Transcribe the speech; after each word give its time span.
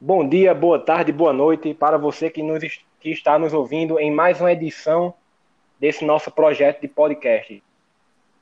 Bom 0.00 0.28
dia, 0.28 0.54
boa 0.54 0.78
tarde, 0.78 1.10
boa 1.10 1.32
noite 1.32 1.74
para 1.74 1.98
você 1.98 2.30
que, 2.30 2.40
nos, 2.40 2.62
que 3.00 3.10
está 3.10 3.36
nos 3.36 3.52
ouvindo 3.52 3.98
em 3.98 4.12
mais 4.12 4.40
uma 4.40 4.52
edição 4.52 5.12
desse 5.80 6.04
nosso 6.04 6.30
projeto 6.30 6.80
de 6.80 6.86
podcast. 6.86 7.60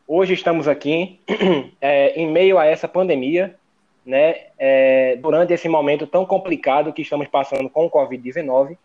Hoje 0.07 0.35
estamos 0.35 0.69
aqui 0.69 1.19
é, 1.81 2.11
em 2.11 2.31
meio 2.31 2.59
a 2.59 2.67
essa 2.67 2.87
pandemia, 2.87 3.57
né, 4.05 4.49
é, 4.59 5.17
durante 5.17 5.55
esse 5.55 5.67
momento 5.67 6.07
tão 6.07 6.27
complicado 6.27 6.93
que 6.93 7.01
estamos 7.01 7.27
passando 7.27 7.71
com 7.71 7.87
o 7.87 7.91
Covid-19, 7.91 8.77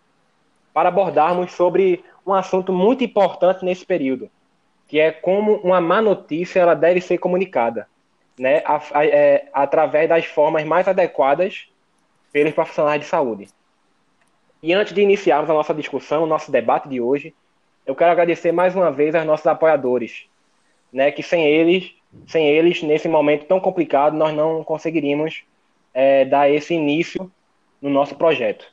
para 0.73 0.87
abordarmos 0.87 1.51
sobre 1.51 2.01
um 2.25 2.33
assunto 2.33 2.71
muito 2.71 3.03
importante 3.03 3.65
nesse 3.65 3.85
período, 3.85 4.31
que 4.87 4.97
é 4.97 5.11
como 5.11 5.55
uma 5.55 5.81
má 5.81 6.01
notícia 6.01 6.61
ela 6.61 6.73
deve 6.73 7.01
ser 7.01 7.17
comunicada, 7.17 7.85
né, 8.39 8.63
a, 8.63 8.81
a, 8.93 9.05
é, 9.05 9.49
através 9.51 10.07
das 10.07 10.23
formas 10.23 10.63
mais 10.63 10.87
adequadas 10.87 11.69
pelos 12.31 12.53
profissionais 12.53 13.01
de 13.01 13.07
saúde. 13.07 13.47
E 14.63 14.73
antes 14.73 14.93
de 14.93 15.01
iniciarmos 15.01 15.49
a 15.49 15.53
nossa 15.53 15.73
discussão, 15.73 16.23
o 16.23 16.27
nosso 16.27 16.51
debate 16.51 16.87
de 16.87 17.01
hoje, 17.01 17.33
eu 17.85 17.95
quero 17.95 18.11
agradecer 18.11 18.51
mais 18.51 18.75
uma 18.75 18.91
vez 18.91 19.15
aos 19.15 19.25
nossos 19.25 19.47
apoiadores, 19.47 20.25
né, 20.93 21.11
que 21.11 21.23
sem 21.23 21.45
eles, 21.45 21.93
sem 22.27 22.47
eles 22.47 22.83
nesse 22.83 23.07
momento 23.07 23.45
tão 23.45 23.59
complicado, 23.59 24.15
nós 24.15 24.33
não 24.35 24.63
conseguiríamos 24.63 25.43
é, 25.93 26.25
dar 26.25 26.49
esse 26.49 26.73
início 26.73 27.31
no 27.81 27.89
nosso 27.89 28.15
projeto, 28.15 28.71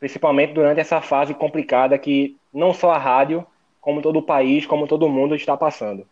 principalmente 0.00 0.52
durante 0.52 0.80
essa 0.80 1.00
fase 1.00 1.32
complicada 1.32 1.96
que 1.96 2.36
não 2.52 2.74
só 2.74 2.90
a 2.90 2.98
rádio, 2.98 3.46
como 3.80 4.02
todo 4.02 4.18
o 4.18 4.22
país, 4.22 4.66
como 4.66 4.86
todo 4.86 5.08
mundo 5.08 5.34
está 5.34 5.56
passando. 5.56 6.06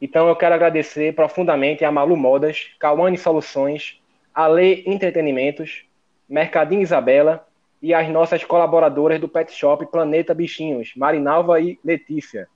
Então 0.00 0.28
eu 0.28 0.36
quero 0.36 0.54
agradecer 0.54 1.14
profundamente 1.14 1.84
a 1.84 1.90
Malu 1.90 2.16
Modas, 2.16 2.70
Cauane 2.78 3.16
Soluções, 3.16 4.01
Ale 4.34 4.82
Entretenimentos, 4.86 5.84
Mercadinho 6.28 6.82
Isabela 6.82 7.46
e 7.80 7.92
as 7.92 8.08
nossas 8.08 8.44
colaboradoras 8.44 9.20
do 9.20 9.28
Pet 9.28 9.52
Shop 9.52 9.84
Planeta 9.86 10.32
Bichinhos, 10.32 10.92
Marinalva 10.96 11.60
e 11.60 11.78
Letícia. 11.84 12.48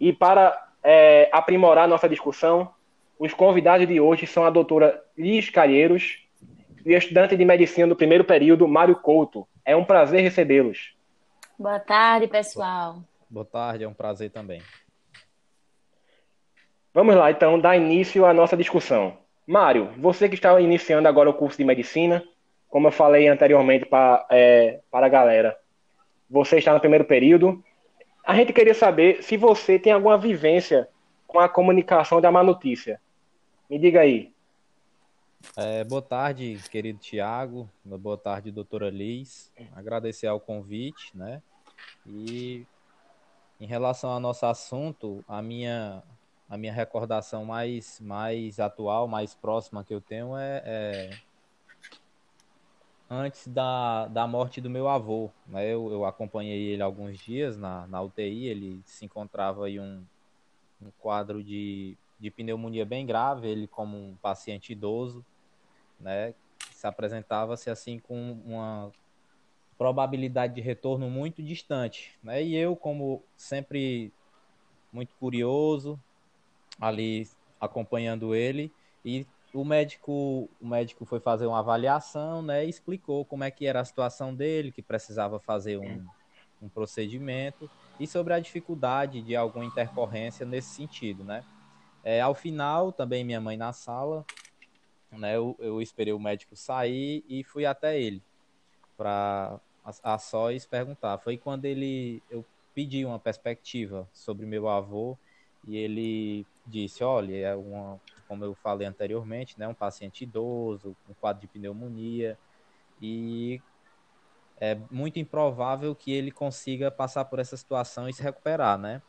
E 0.00 0.12
para 0.12 0.70
é, 0.82 1.30
aprimorar 1.32 1.86
nossa 1.86 2.08
discussão, 2.08 2.74
os 3.18 3.32
convidados 3.32 3.86
de 3.86 4.00
hoje 4.00 4.26
são 4.26 4.44
a 4.44 4.50
doutora 4.50 5.00
Liz 5.16 5.48
Calheiros 5.48 6.18
e 6.84 6.92
o 6.92 6.98
estudante 6.98 7.36
de 7.36 7.44
medicina 7.44 7.86
do 7.86 7.94
primeiro 7.94 8.24
período, 8.24 8.66
Mário 8.66 8.96
Couto. 8.96 9.46
É 9.64 9.76
um 9.76 9.84
prazer 9.84 10.20
recebê-los. 10.22 10.96
Boa 11.56 11.78
tarde, 11.78 12.26
pessoal. 12.26 12.96
Boa 13.30 13.46
tarde, 13.46 13.84
é 13.84 13.88
um 13.88 13.94
prazer 13.94 14.30
também. 14.30 14.60
Vamos 16.92 17.14
lá, 17.14 17.30
então, 17.30 17.58
dar 17.58 17.76
início 17.76 18.26
à 18.26 18.34
nossa 18.34 18.56
discussão. 18.56 19.21
Mário, 19.46 19.92
você 19.98 20.28
que 20.28 20.34
está 20.34 20.58
iniciando 20.60 21.08
agora 21.08 21.28
o 21.28 21.34
curso 21.34 21.58
de 21.58 21.64
medicina, 21.64 22.22
como 22.68 22.88
eu 22.88 22.92
falei 22.92 23.28
anteriormente 23.28 23.84
para, 23.84 24.26
é, 24.30 24.80
para 24.90 25.06
a 25.06 25.08
galera, 25.08 25.58
você 26.30 26.58
está 26.58 26.72
no 26.72 26.80
primeiro 26.80 27.04
período. 27.04 27.62
A 28.24 28.34
gente 28.34 28.52
queria 28.52 28.74
saber 28.74 29.22
se 29.22 29.36
você 29.36 29.78
tem 29.78 29.92
alguma 29.92 30.16
vivência 30.16 30.88
com 31.26 31.38
a 31.38 31.48
comunicação 31.48 32.20
da 32.20 32.30
má 32.30 32.42
notícia. 32.42 33.00
Me 33.68 33.78
diga 33.78 34.00
aí. 34.00 34.32
É, 35.56 35.82
boa 35.84 36.00
tarde, 36.00 36.58
querido 36.70 36.98
Tiago. 36.98 37.68
Boa 37.84 38.16
tarde, 38.16 38.52
doutora 38.52 38.88
Liz. 38.88 39.52
Agradecer 39.74 40.28
ao 40.28 40.38
convite, 40.38 41.10
né? 41.14 41.42
E 42.06 42.64
em 43.60 43.66
relação 43.66 44.10
ao 44.10 44.20
nosso 44.20 44.46
assunto, 44.46 45.24
a 45.26 45.42
minha, 45.42 46.02
a 46.52 46.58
minha 46.58 46.72
recordação 46.72 47.46
mais, 47.46 47.98
mais 47.98 48.60
atual, 48.60 49.08
mais 49.08 49.34
próxima 49.34 49.82
que 49.82 49.94
eu 49.94 50.02
tenho 50.02 50.36
é, 50.36 50.62
é 50.66 51.10
antes 53.08 53.48
da, 53.48 54.06
da 54.08 54.26
morte 54.26 54.60
do 54.60 54.68
meu 54.68 54.86
avô. 54.86 55.30
Né? 55.46 55.64
Eu, 55.64 55.90
eu 55.90 56.04
acompanhei 56.04 56.60
ele 56.60 56.82
alguns 56.82 57.18
dias 57.18 57.56
na, 57.56 57.86
na 57.86 58.02
UTI, 58.02 58.48
ele 58.48 58.82
se 58.84 59.02
encontrava 59.02 59.70
em 59.70 59.80
um, 59.80 60.04
um 60.82 60.90
quadro 61.00 61.42
de, 61.42 61.96
de 62.20 62.30
pneumonia 62.30 62.84
bem 62.84 63.06
grave, 63.06 63.48
ele 63.48 63.66
como 63.66 63.96
um 63.96 64.14
paciente 64.16 64.72
idoso, 64.72 65.24
né? 65.98 66.34
se 66.70 66.86
apresentava-se 66.86 67.70
assim 67.70 67.98
com 67.98 68.32
uma 68.44 68.92
probabilidade 69.78 70.54
de 70.54 70.60
retorno 70.60 71.08
muito 71.08 71.42
distante. 71.42 72.14
Né? 72.22 72.42
E 72.42 72.54
eu, 72.54 72.76
como 72.76 73.22
sempre 73.38 74.12
muito 74.92 75.14
curioso, 75.14 75.98
ali 76.82 77.28
acompanhando 77.60 78.34
ele, 78.34 78.72
e 79.04 79.24
o 79.54 79.64
médico, 79.64 80.48
o 80.60 80.66
médico 80.66 81.04
foi 81.04 81.20
fazer 81.20 81.46
uma 81.46 81.60
avaliação, 81.60 82.42
né, 82.42 82.66
e 82.66 82.68
explicou 82.68 83.24
como 83.24 83.44
é 83.44 83.50
que 83.50 83.66
era 83.66 83.80
a 83.80 83.84
situação 83.84 84.34
dele, 84.34 84.72
que 84.72 84.82
precisava 84.82 85.38
fazer 85.38 85.78
um, 85.78 86.04
um 86.60 86.68
procedimento 86.68 87.70
e 88.00 88.06
sobre 88.06 88.34
a 88.34 88.40
dificuldade 88.40 89.22
de 89.22 89.36
alguma 89.36 89.64
intercorrência 89.64 90.44
nesse 90.44 90.70
sentido, 90.70 91.22
né. 91.22 91.44
É, 92.02 92.20
ao 92.20 92.34
final, 92.34 92.90
também 92.90 93.22
minha 93.22 93.40
mãe 93.40 93.56
na 93.56 93.72
sala, 93.72 94.24
né, 95.12 95.36
eu, 95.36 95.54
eu 95.60 95.80
esperei 95.80 96.12
o 96.12 96.18
médico 96.18 96.56
sair 96.56 97.24
e 97.28 97.44
fui 97.44 97.64
até 97.64 98.00
ele 98.00 98.20
para 98.96 99.60
a, 99.84 100.14
a 100.14 100.18
sós 100.18 100.66
perguntar. 100.66 101.18
Foi 101.18 101.36
quando 101.36 101.64
ele, 101.64 102.22
eu 102.30 102.44
pedi 102.74 103.04
uma 103.04 103.18
perspectiva 103.18 104.08
sobre 104.12 104.46
meu 104.46 104.68
avô 104.68 105.16
e 105.66 105.76
ele 105.76 106.46
disse, 106.66 107.02
olha, 107.04 107.36
é 107.36 107.54
uma 107.56 108.00
como 108.32 108.46
eu 108.46 108.54
falei 108.54 108.86
anteriormente, 108.86 109.58
né, 109.58 109.68
um 109.68 109.74
paciente 109.74 110.22
idoso, 110.22 110.96
com 111.04 111.12
um 111.12 111.14
quadro 111.14 111.42
de 111.42 111.46
pneumonia, 111.46 112.38
e 112.98 113.60
é 114.58 114.74
muito 114.90 115.18
improvável 115.18 115.94
que 115.94 116.10
ele 116.10 116.30
consiga 116.30 116.90
passar 116.90 117.26
por 117.26 117.38
essa 117.38 117.58
situação 117.58 118.08
e 118.08 118.12
se 118.14 118.22
recuperar, 118.22 118.78
né? 118.78 119.02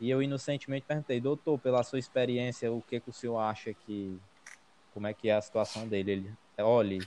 E 0.00 0.08
eu 0.08 0.22
inocentemente 0.22 0.86
perguntei, 0.86 1.20
doutor, 1.20 1.58
pela 1.58 1.82
sua 1.82 1.98
experiência, 1.98 2.72
o 2.72 2.80
que, 2.80 3.00
que 3.00 3.10
o 3.10 3.12
senhor 3.12 3.38
acha 3.38 3.74
que, 3.74 4.18
como 4.94 5.06
é 5.06 5.12
que 5.12 5.28
é 5.28 5.34
a 5.34 5.42
situação 5.42 5.86
dele? 5.86 6.12
Ele, 6.12 6.34
olhe, 6.58 7.00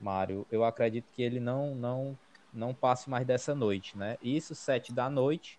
Mário, 0.00 0.46
eu 0.52 0.62
acredito 0.62 1.10
que 1.12 1.20
ele 1.20 1.40
não, 1.40 1.74
não, 1.74 2.16
não 2.52 2.72
passe 2.72 3.10
mais 3.10 3.26
dessa 3.26 3.56
noite, 3.56 3.98
né? 3.98 4.16
Isso 4.22 4.54
sete 4.54 4.92
da 4.92 5.10
noite 5.10 5.58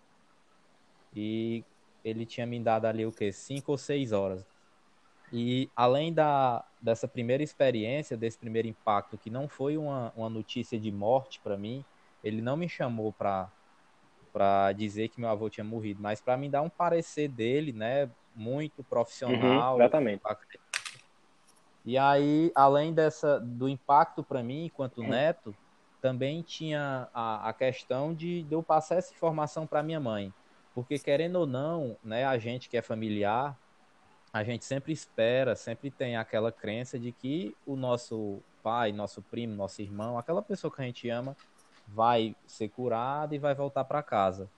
e 1.13 1.65
ele 2.03 2.25
tinha 2.25 2.45
me 2.45 2.59
dado 2.59 2.85
ali 2.85 3.05
o 3.05 3.11
que 3.11 3.31
cinco 3.31 3.71
ou 3.71 3.77
seis 3.77 4.11
horas. 4.11 4.45
E 5.31 5.69
além 5.75 6.11
da, 6.11 6.65
dessa 6.81 7.07
primeira 7.07 7.43
experiência, 7.43 8.17
desse 8.17 8.37
primeiro 8.37 8.67
impacto, 8.67 9.17
que 9.17 9.29
não 9.29 9.47
foi 9.47 9.77
uma, 9.77 10.11
uma 10.15 10.29
notícia 10.29 10.79
de 10.79 10.91
morte 10.91 11.39
para 11.43 11.55
mim, 11.55 11.85
ele 12.23 12.41
não 12.41 12.57
me 12.57 12.67
chamou 12.67 13.13
para 13.13 13.49
para 14.31 14.71
dizer 14.73 15.09
que 15.09 15.19
meu 15.19 15.27
avô 15.27 15.49
tinha 15.49 15.63
morrido, 15.63 16.03
mas 16.03 16.21
para 16.21 16.37
me 16.37 16.47
dar 16.47 16.61
um 16.61 16.69
parecer 16.69 17.27
dele, 17.27 17.73
né, 17.73 18.07
muito 18.35 18.83
profissional. 18.83 19.73
Uhum, 19.73 19.81
exatamente. 19.81 20.21
E 21.83 21.97
aí, 21.97 22.51
além 22.53 22.93
dessa 22.93 23.39
do 23.39 23.67
impacto 23.67 24.23
para 24.23 24.43
mim 24.43 24.65
enquanto 24.65 25.01
neto, 25.01 25.55
também 25.99 26.41
tinha 26.43 27.09
a, 27.13 27.49
a 27.49 27.53
questão 27.53 28.13
de, 28.13 28.43
de 28.43 28.53
eu 28.53 28.61
passar 28.61 28.97
essa 28.97 29.13
informação 29.13 29.65
para 29.65 29.81
minha 29.81 29.99
mãe, 29.99 30.31
porque 30.73 30.99
querendo 30.99 31.37
ou 31.37 31.47
não, 31.47 31.97
né, 32.03 32.25
a 32.25 32.37
gente 32.37 32.69
que 32.69 32.77
é 32.77 32.81
familiar, 32.81 33.57
a 34.31 34.43
gente 34.43 34.63
sempre 34.63 34.93
espera, 34.93 35.55
sempre 35.55 35.89
tem 35.89 36.15
aquela 36.15 36.51
crença 36.51 36.99
de 36.99 37.11
que 37.11 37.55
o 37.65 37.75
nosso 37.75 38.41
pai, 38.61 38.91
nosso 38.91 39.21
primo, 39.21 39.55
nosso 39.55 39.81
irmão, 39.81 40.17
aquela 40.17 40.41
pessoa 40.41 40.71
que 40.73 40.81
a 40.81 40.85
gente 40.85 41.09
ama, 41.09 41.35
vai 41.87 42.35
ser 42.45 42.69
curada 42.69 43.35
e 43.35 43.39
vai 43.39 43.55
voltar 43.55 43.83
para 43.85 44.03
casa. 44.03 44.49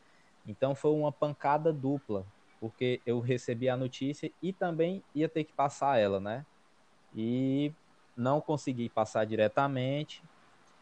Então 0.46 0.76
foi 0.76 0.92
uma 0.92 1.12
pancada 1.12 1.72
dupla, 1.72 2.26
porque 2.60 3.02
eu 3.06 3.20
recebi 3.20 3.70
a 3.70 3.78
notícia 3.78 4.32
e 4.42 4.52
também 4.52 5.04
ia 5.16 5.30
ter 5.30 5.44
que 5.44 5.54
passar 5.54 5.98
ela, 5.98 6.20
né? 6.20 6.46
E 7.16 7.74
não 8.16 8.42
consegui 8.42 8.90
passar 8.90 9.26
diretamente, 9.26 10.22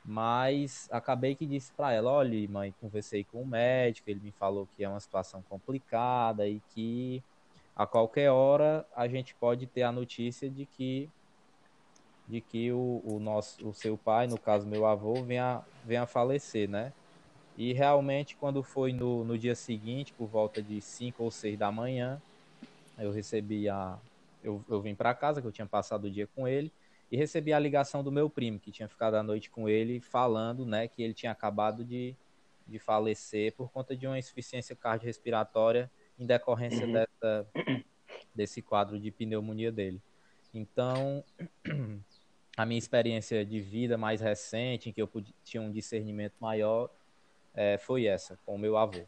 mas 0.05 0.87
acabei 0.91 1.35
que 1.35 1.45
disse 1.45 1.71
para 1.71 1.93
ela, 1.93 2.11
olha, 2.11 2.49
mãe, 2.49 2.73
conversei 2.79 3.23
com 3.23 3.41
o 3.41 3.47
médico, 3.47 4.09
ele 4.09 4.19
me 4.19 4.31
falou 4.31 4.67
que 4.75 4.83
é 4.83 4.89
uma 4.89 4.99
situação 4.99 5.43
complicada 5.49 6.47
e 6.47 6.61
que 6.73 7.21
a 7.75 7.85
qualquer 7.85 8.31
hora 8.31 8.85
a 8.95 9.07
gente 9.07 9.35
pode 9.35 9.65
ter 9.67 9.83
a 9.83 9.91
notícia 9.91 10.49
de 10.49 10.65
que 10.65 11.09
de 12.27 12.41
que 12.41 12.71
o, 12.71 13.01
o 13.03 13.19
nosso 13.19 13.67
o 13.67 13.73
seu 13.73 13.97
pai, 13.97 14.27
no 14.27 14.37
caso 14.37 14.67
meu 14.67 14.85
avô, 14.85 15.23
venha, 15.23 15.61
venha 15.85 16.05
falecer, 16.05 16.69
né? 16.69 16.93
E 17.57 17.73
realmente 17.73 18.35
quando 18.35 18.61
foi 18.61 18.93
no, 18.93 19.23
no 19.23 19.37
dia 19.37 19.55
seguinte, 19.55 20.13
por 20.13 20.27
volta 20.27 20.61
de 20.61 20.79
5 20.81 21.23
ou 21.23 21.31
6 21.31 21.57
da 21.57 21.71
manhã, 21.71 22.21
eu 22.97 23.11
recebi 23.11 23.67
a 23.67 23.97
eu, 24.43 24.63
eu 24.69 24.81
vim 24.81 24.95
para 24.95 25.13
casa, 25.13 25.41
que 25.41 25.47
eu 25.47 25.51
tinha 25.51 25.67
passado 25.67 26.05
o 26.05 26.11
dia 26.11 26.27
com 26.35 26.47
ele, 26.47 26.71
e 27.11 27.17
recebi 27.17 27.51
a 27.53 27.59
ligação 27.59 28.03
do 28.03 28.11
meu 28.11 28.29
primo, 28.29 28.59
que 28.59 28.71
tinha 28.71 28.87
ficado 28.87 29.15
a 29.15 29.23
noite 29.23 29.49
com 29.49 29.67
ele, 29.67 29.99
falando, 29.99 30.65
né, 30.65 30.87
que 30.87 31.01
ele 31.01 31.13
tinha 31.13 31.31
acabado 31.31 31.83
de, 31.83 32.15
de 32.67 32.77
falecer 32.77 33.53
por 33.53 33.71
conta 33.71 33.95
de 33.95 34.05
uma 34.05 34.17
insuficiência 34.17 34.75
cardiorrespiratória 34.75 35.89
em 36.19 36.25
decorrência 36.25 36.85
uhum. 36.85 36.93
dessa, 36.93 37.47
desse 38.33 38.61
quadro 38.61 38.99
de 38.99 39.09
pneumonia 39.09 39.71
dele. 39.71 40.01
Então, 40.53 41.23
a 42.55 42.65
minha 42.65 42.77
experiência 42.77 43.45
de 43.45 43.59
vida 43.59 43.97
mais 43.97 44.21
recente, 44.21 44.89
em 44.89 44.93
que 44.93 45.01
eu 45.01 45.09
tinha 45.43 45.61
um 45.61 45.71
discernimento 45.71 46.35
maior, 46.39 46.89
é, 47.55 47.77
foi 47.77 48.05
essa, 48.05 48.37
com 48.45 48.55
o 48.55 48.59
meu 48.59 48.77
avô. 48.77 49.01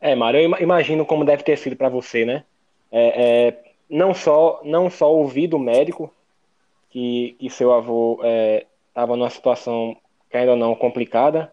É, 0.00 0.14
Mário, 0.14 0.40
eu 0.40 0.62
imagino 0.62 1.06
como 1.06 1.24
deve 1.24 1.42
ter 1.42 1.56
sido 1.56 1.74
para 1.74 1.88
você, 1.88 2.24
né? 2.24 2.44
É, 2.92 3.48
é, 3.48 3.65
não 3.88 4.14
só 4.14 4.60
não 4.64 4.90
só 4.90 5.12
ouvir 5.12 5.46
do 5.46 5.58
médico 5.58 6.12
que, 6.90 7.36
que 7.38 7.50
seu 7.50 7.72
avô 7.72 8.20
estava 8.88 9.14
é, 9.14 9.16
numa 9.16 9.30
situação, 9.30 9.96
ainda 10.32 10.56
não, 10.56 10.74
complicada, 10.74 11.52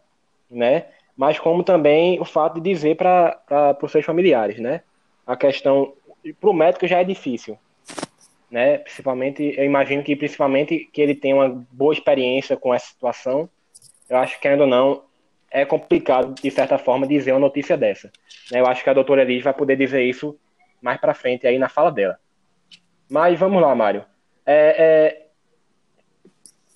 né? 0.50 0.86
Mas 1.16 1.40
como 1.40 1.64
também 1.64 2.20
o 2.20 2.26
fato 2.26 2.60
de 2.60 2.74
dizer 2.74 2.96
para 2.96 3.78
os 3.82 3.92
seus 3.92 4.06
familiares, 4.06 4.60
né? 4.60 4.82
A 5.26 5.36
questão, 5.36 5.94
para 6.40 6.50
o 6.50 6.54
médico 6.54 6.88
já 6.88 7.00
é 7.00 7.04
difícil, 7.04 7.58
né? 8.50 8.80
Principalmente, 8.80 9.54
eu 9.58 9.64
imagino 9.64 10.04
que 10.04 10.16
principalmente 10.16 10.90
que 10.92 11.02
ele 11.02 11.16
tenha 11.16 11.36
uma 11.36 11.66
boa 11.72 11.94
experiência 11.94 12.58
com 12.58 12.74
essa 12.74 12.88
situação, 12.88 13.50
eu 14.10 14.18
acho 14.18 14.40
que 14.40 14.48
ainda 14.48 14.66
não, 14.66 15.04
é 15.54 15.64
complicado, 15.64 16.34
de 16.42 16.50
certa 16.50 16.80
forma, 16.80 17.08
dizer 17.08 17.32
uma 17.32 17.40
notícia 17.40 17.78
dessa. 17.78 18.12
Né? 18.52 18.60
Eu 18.60 18.66
acho 18.66 18.84
que 18.84 18.90
a 18.90 18.94
doutora 18.94 19.22
Elis 19.22 19.44
vai 19.44 19.54
poder 19.54 19.76
dizer 19.76 20.04
isso 20.04 20.36
mais 20.82 21.00
para 21.00 21.14
frente 21.14 21.46
aí 21.46 21.60
na 21.60 21.70
fala 21.70 21.92
dela. 21.92 22.20
Mas 23.14 23.40
vamos 23.40 23.62
lá, 23.62 23.76
Mário. 23.76 24.04
É, 24.44 24.76
é, 24.84 25.26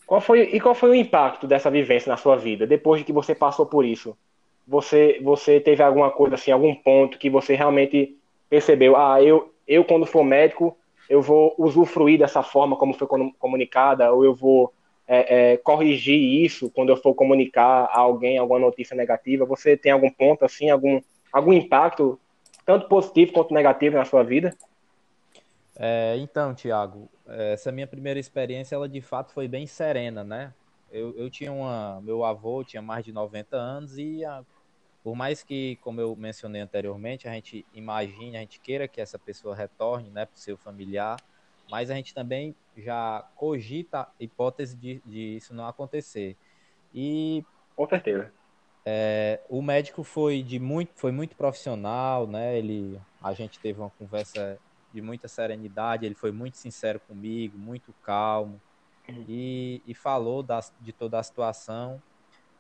qual 0.06 0.22
foi, 0.22 0.42
e 0.42 0.60
qual 0.60 0.76
foi 0.76 0.92
o 0.92 0.94
impacto 0.94 1.48
dessa 1.48 1.72
vivência 1.72 2.12
na 2.12 2.16
sua 2.16 2.36
vida, 2.36 2.68
depois 2.68 3.00
de 3.00 3.06
que 3.06 3.12
você 3.12 3.34
passou 3.34 3.66
por 3.66 3.84
isso? 3.84 4.16
Você, 4.68 5.20
você 5.24 5.60
teve 5.60 5.82
alguma 5.82 6.12
coisa 6.12 6.36
assim, 6.36 6.52
algum 6.52 6.76
ponto 6.76 7.18
que 7.18 7.28
você 7.28 7.56
realmente 7.56 8.16
percebeu? 8.48 8.96
Ah, 8.96 9.20
eu, 9.20 9.52
eu 9.68 9.84
quando 9.84 10.06
for 10.06 10.24
médico, 10.24 10.78
eu 11.10 11.24
vou 11.24 11.56
usufruir 11.58 12.20
dessa 12.20 12.44
forma 12.44 12.76
como 12.76 12.94
foi 12.94 13.08
comunicada, 13.40 14.14
ou 14.14 14.24
eu 14.24 14.36
vou 14.36 14.72
é, 15.08 15.54
é, 15.54 15.58
corrigir 15.58 16.46
isso 16.46 16.70
quando 16.70 16.90
eu 16.90 16.98
for 16.98 17.16
comunicar 17.16 17.86
a 17.86 17.98
alguém 17.98 18.38
alguma 18.38 18.60
notícia 18.60 18.96
negativa? 18.96 19.44
Você 19.44 19.76
tem 19.76 19.92
algum 19.92 20.12
ponto 20.12 20.46
assim, 20.46 20.70
algum, 20.70 21.02
algum 21.34 21.52
impacto, 21.52 22.20
tanto 22.64 22.88
positivo 22.88 23.34
quanto 23.34 23.56
negativo 23.56 23.98
na 23.98 24.06
sua 24.06 24.22
vida? 24.22 24.56
É, 25.80 26.18
então, 26.18 26.56
Tiago, 26.56 27.08
essa 27.28 27.72
minha 27.72 27.86
primeira 27.86 28.20
experiência, 28.20 28.76
ela 28.76 28.90
de 28.90 29.00
fato 29.00 29.32
foi 29.32 29.48
bem 29.48 29.68
serena, 29.68 30.24
né? 30.24 30.54
Eu, 30.92 31.16
eu 31.16 31.30
tinha 31.30 31.52
uma. 31.52 32.02
Meu 32.02 32.24
avô 32.24 32.64
tinha 32.64 32.82
mais 32.82 33.06
de 33.06 33.12
90 33.12 33.56
anos 33.56 33.98
e, 33.98 34.26
a, 34.26 34.44
por 35.04 35.16
mais 35.16 35.44
que, 35.44 35.76
como 35.78 36.02
eu 36.02 36.16
mencionei 36.16 36.62
anteriormente, 36.62 37.28
a 37.28 37.34
gente 37.34 37.66
imagine, 37.74 38.38
a 38.38 38.40
gente 38.40 38.60
queira 38.60 38.88
que 38.88 39.00
essa 39.00 39.20
pessoa 39.20 39.56
retorne 39.56 40.10
né, 40.10 40.26
para 40.26 40.36
o 40.36 40.40
seu 40.40 40.58
familiar, 40.58 41.18
mas 41.70 41.92
a 41.92 41.96
gente 41.96 42.14
também 42.14 42.56
já 42.76 43.24
cogita 43.36 44.02
a 44.02 44.10
hipótese 44.20 44.76
de, 44.76 45.02
de 45.06 45.38
isso 45.38 45.54
não 45.54 45.68
acontecer. 45.68 46.36
E 46.94 47.46
com 47.76 47.88
certeza. 47.88 48.32
É, 48.84 49.42
o 49.50 49.62
médico 49.62 50.04
foi 50.04 50.42
de 50.42 50.60
muito, 50.60 50.92
foi 50.96 51.12
muito 51.12 51.36
profissional, 51.36 52.26
né? 52.26 52.58
Ele, 52.58 53.00
a 53.22 53.34
gente 53.34 53.60
teve 53.60 53.80
uma 53.80 53.90
conversa 53.92 54.58
de 54.94 55.02
muita 55.02 55.28
serenidade. 55.28 56.06
Ele 56.06 56.16
foi 56.16 56.32
muito 56.32 56.58
sincero 56.58 57.00
comigo, 57.00 57.58
muito 57.58 57.94
calmo 58.04 58.62
e, 59.28 59.82
e 59.86 59.94
falou 59.94 60.44
das, 60.44 60.74
de 60.82 60.92
toda 60.94 61.20
a 61.20 61.24
situação. 61.24 62.02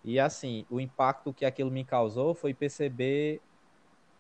E 0.03 0.19
assim, 0.19 0.65
o 0.69 0.79
impacto 0.79 1.33
que 1.33 1.45
aquilo 1.45 1.71
me 1.71 1.83
causou 1.83 2.33
foi 2.33 2.53
perceber, 2.53 3.41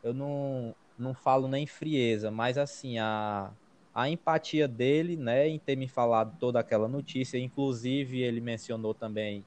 eu 0.03 0.13
não, 0.13 0.75
não 0.97 1.13
falo 1.13 1.47
nem 1.47 1.65
frieza, 1.65 2.31
mas 2.31 2.57
assim 2.57 2.99
a 2.99 3.51
a 3.97 4.07
empatia 4.07 4.67
dele, 4.67 5.17
né, 5.17 5.47
em 5.47 5.57
ter 5.57 5.75
me 5.75 5.87
falado 5.87 6.37
toda 6.39 6.59
aquela 6.59 6.87
notícia. 6.87 7.39
Inclusive, 7.39 8.21
ele 8.21 8.39
mencionou 8.39 8.93
também 8.93 9.43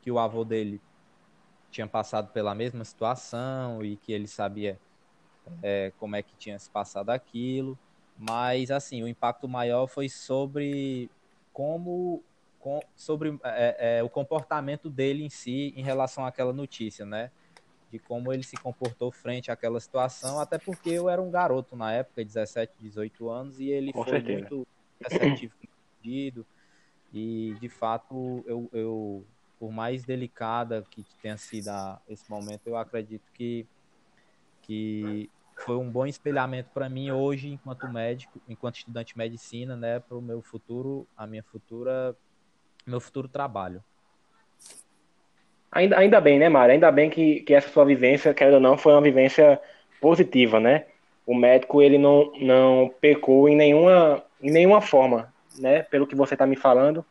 que 0.00 0.10
o 0.10 0.18
avô 0.18 0.42
dele 0.42 0.80
tinha 1.70 1.86
passado 1.86 2.32
pela 2.32 2.54
mesma 2.54 2.82
situação 2.82 3.84
e 3.84 3.98
que 3.98 4.10
ele 4.10 4.26
sabia 4.26 4.80
é, 5.62 5.92
como 5.98 6.16
é 6.16 6.22
que 6.22 6.34
tinha 6.36 6.58
se 6.58 6.70
passado 6.70 7.10
aquilo. 7.10 7.78
Mas, 8.20 8.70
assim, 8.70 9.02
o 9.02 9.08
impacto 9.08 9.48
maior 9.48 9.86
foi 9.86 10.08
sobre 10.08 11.10
como. 11.52 12.22
Com, 12.58 12.78
sobre 12.94 13.38
é, 13.42 13.98
é, 13.98 14.02
o 14.02 14.10
comportamento 14.10 14.90
dele 14.90 15.24
em 15.24 15.30
si 15.30 15.72
em 15.74 15.82
relação 15.82 16.26
àquela 16.26 16.52
notícia, 16.52 17.06
né? 17.06 17.30
de 17.90 17.98
como 17.98 18.32
ele 18.32 18.44
se 18.44 18.56
comportou 18.56 19.10
frente 19.10 19.50
àquela 19.50 19.80
situação, 19.80 20.38
até 20.38 20.58
porque 20.58 20.90
eu 20.90 21.08
era 21.08 21.20
um 21.20 21.30
garoto 21.30 21.74
na 21.74 21.92
época, 21.92 22.24
17, 22.24 22.72
18 22.78 23.28
anos, 23.28 23.58
e 23.58 23.68
ele 23.68 23.92
Com 23.92 24.04
foi 24.04 24.12
certeza. 24.12 24.40
muito 24.40 24.66
receptivo 25.02 25.54
pedido, 26.00 26.46
e 27.12 27.56
de 27.60 27.68
fato, 27.68 28.44
eu, 28.46 28.70
eu, 28.72 29.26
por 29.58 29.72
mais 29.72 30.04
delicada 30.04 30.86
que 30.90 31.04
tenha 31.20 31.36
sido 31.36 31.68
a, 31.68 32.00
esse 32.08 32.30
momento, 32.30 32.66
eu 32.66 32.76
acredito 32.76 33.24
que, 33.34 33.66
que 34.62 35.28
foi 35.60 35.76
um 35.76 35.90
bom 35.90 36.06
espelhamento 36.06 36.70
para 36.72 36.88
mim 36.88 37.10
hoje, 37.10 37.48
enquanto 37.48 37.88
médico, 37.88 38.40
enquanto 38.48 38.76
estudante 38.76 39.12
de 39.12 39.18
medicina, 39.18 39.76
né, 39.76 40.00
para 40.00 40.16
o 40.16 40.22
meu 40.22 40.42
futuro, 40.42 41.06
a 41.16 41.26
minha 41.26 41.42
futura, 41.42 42.16
meu 42.86 43.00
futuro 43.00 43.28
trabalho. 43.28 43.82
Ainda, 45.72 45.98
ainda 45.98 46.20
bem, 46.20 46.38
né, 46.38 46.48
Mário? 46.48 46.72
Ainda 46.72 46.90
bem 46.90 47.08
que, 47.08 47.40
que 47.40 47.54
essa 47.54 47.68
sua 47.68 47.84
vivência, 47.84 48.34
querendo 48.34 48.54
ou 48.54 48.60
não, 48.60 48.76
foi 48.76 48.92
uma 48.92 49.00
vivência 49.00 49.60
positiva, 50.00 50.58
né? 50.58 50.86
O 51.24 51.34
médico, 51.34 51.80
ele 51.80 51.96
não, 51.96 52.32
não 52.40 52.92
pecou 53.00 53.48
em 53.48 53.54
nenhuma, 53.54 54.24
em 54.42 54.50
nenhuma 54.50 54.80
forma, 54.80 55.32
né? 55.58 55.82
Pelo 55.84 56.06
que 56.06 56.16
você 56.16 56.34
está 56.34 56.44
me 56.46 56.56
falando. 56.56 57.04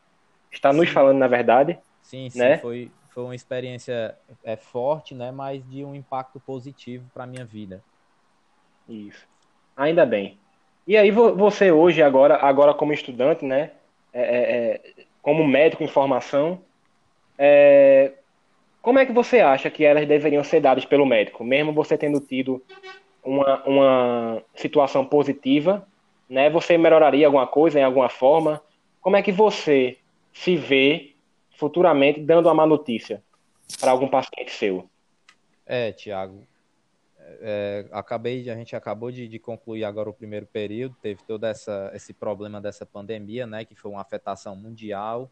Está 0.52 0.74
nos 0.74 0.90
falando, 0.90 1.20
na 1.20 1.28
verdade. 1.28 1.80
Sim, 2.02 2.30
sim. 2.30 2.40
Né? 2.40 2.58
Foi, 2.58 2.92
foi 3.12 3.24
uma 3.24 3.36
experiência 3.36 4.18
é, 4.44 4.58
forte, 4.58 5.16
né? 5.16 5.32
Mas 5.32 5.64
de 5.70 5.86
um 5.86 5.96
impacto 5.96 6.40
positivo 6.40 7.10
para 7.14 7.26
minha 7.26 7.46
vida. 7.46 7.82
Isso. 8.90 9.28
Ainda 9.78 10.06
bem. 10.06 10.38
E 10.88 10.98
aí 10.98 11.12
você 11.12 11.72
hoje, 11.72 12.02
agora, 12.02 12.38
agora 12.38 12.74
como 12.74 12.92
estudante, 12.92 13.46
né? 13.46 13.72
É, 14.12 14.22
é, 14.22 14.42
é 15.00 15.04
como 15.22 15.48
médico 15.48 15.84
em 15.84 15.88
formação, 15.88 16.60
é, 17.38 18.14
como 18.82 18.98
é 18.98 19.06
que 19.06 19.12
você 19.12 19.40
acha 19.40 19.70
que 19.70 19.86
elas 19.86 20.08
deveriam 20.08 20.44
ser 20.44 20.62
dadas 20.62 20.86
pelo 20.86 21.06
médico, 21.06 21.44
mesmo 21.44 21.72
você 21.72 21.98
tendo 21.98 22.20
tido 22.20 22.64
uma, 23.24 23.64
uma 23.66 24.44
situação 24.56 25.06
positiva, 25.06 25.88
né? 26.30 26.50
Você 26.50 26.78
melhoraria 26.78 27.28
alguma 27.28 27.46
coisa 27.46 27.80
em 27.80 27.84
alguma 27.84 28.10
forma? 28.10 28.62
Como 29.02 29.16
é 29.16 29.22
que 29.22 29.32
você 29.32 29.98
se 30.34 30.56
vê 30.56 31.14
futuramente 31.52 32.20
dando 32.20 32.48
uma 32.48 32.54
má 32.56 32.66
notícia 32.66 33.22
para 33.80 33.92
algum 33.92 34.08
paciente 34.08 34.52
seu? 34.52 34.90
É, 35.66 35.92
Tiago, 35.92 36.48
é, 37.42 37.88
acabei, 37.92 38.50
a 38.50 38.56
gente 38.56 38.76
acabou 38.76 39.12
de, 39.12 39.28
de, 39.28 39.40
concluir 39.40 39.84
agora 39.84 40.10
o 40.10 40.14
primeiro 40.14 40.46
período, 40.46 40.96
teve 41.02 41.24
todo 41.24 41.44
essa, 41.46 41.92
esse 41.94 42.14
problema 42.14 42.60
dessa 42.60 42.86
pandemia, 42.86 43.46
né, 43.46 43.66
que 43.66 43.76
foi 43.76 43.92
uma 43.92 44.02
afetação 44.02 44.56
mundial, 44.56 45.32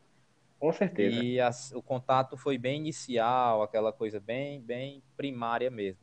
com 0.60 0.74
certeza. 0.74 1.24
E 1.24 1.38
o 1.76 1.82
contato 1.82 2.36
foi 2.36 2.58
bem 2.58 2.80
inicial, 2.80 3.62
aquela 3.62 3.94
coisa 3.94 4.20
bem, 4.20 4.60
bem 4.60 5.04
primária 5.16 5.70
mesmo. 5.70 6.02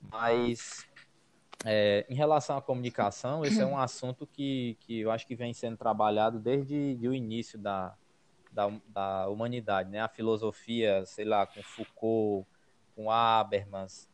Mas 0.00 0.86
é, 1.64 2.06
em 2.08 2.14
relação 2.14 2.56
à 2.56 2.62
comunicação, 2.62 3.44
esse 3.44 3.60
é 3.60 3.66
um 3.66 3.78
assunto 3.78 4.26
que, 4.26 4.76
que 4.80 5.00
eu 5.00 5.10
acho 5.10 5.26
que 5.26 5.34
vem 5.34 5.52
sendo 5.52 5.76
trabalhado 5.76 6.38
desde 6.38 6.94
de 6.94 7.08
o 7.08 7.14
início 7.14 7.58
da, 7.58 7.96
da, 8.52 8.70
da, 8.86 9.28
humanidade, 9.28 9.90
né? 9.90 10.00
A 10.00 10.08
filosofia, 10.08 11.04
sei 11.04 11.24
lá, 11.24 11.44
com 11.44 11.60
Foucault, 11.62 12.46
com 12.94 13.10
Habermas, 13.10 14.08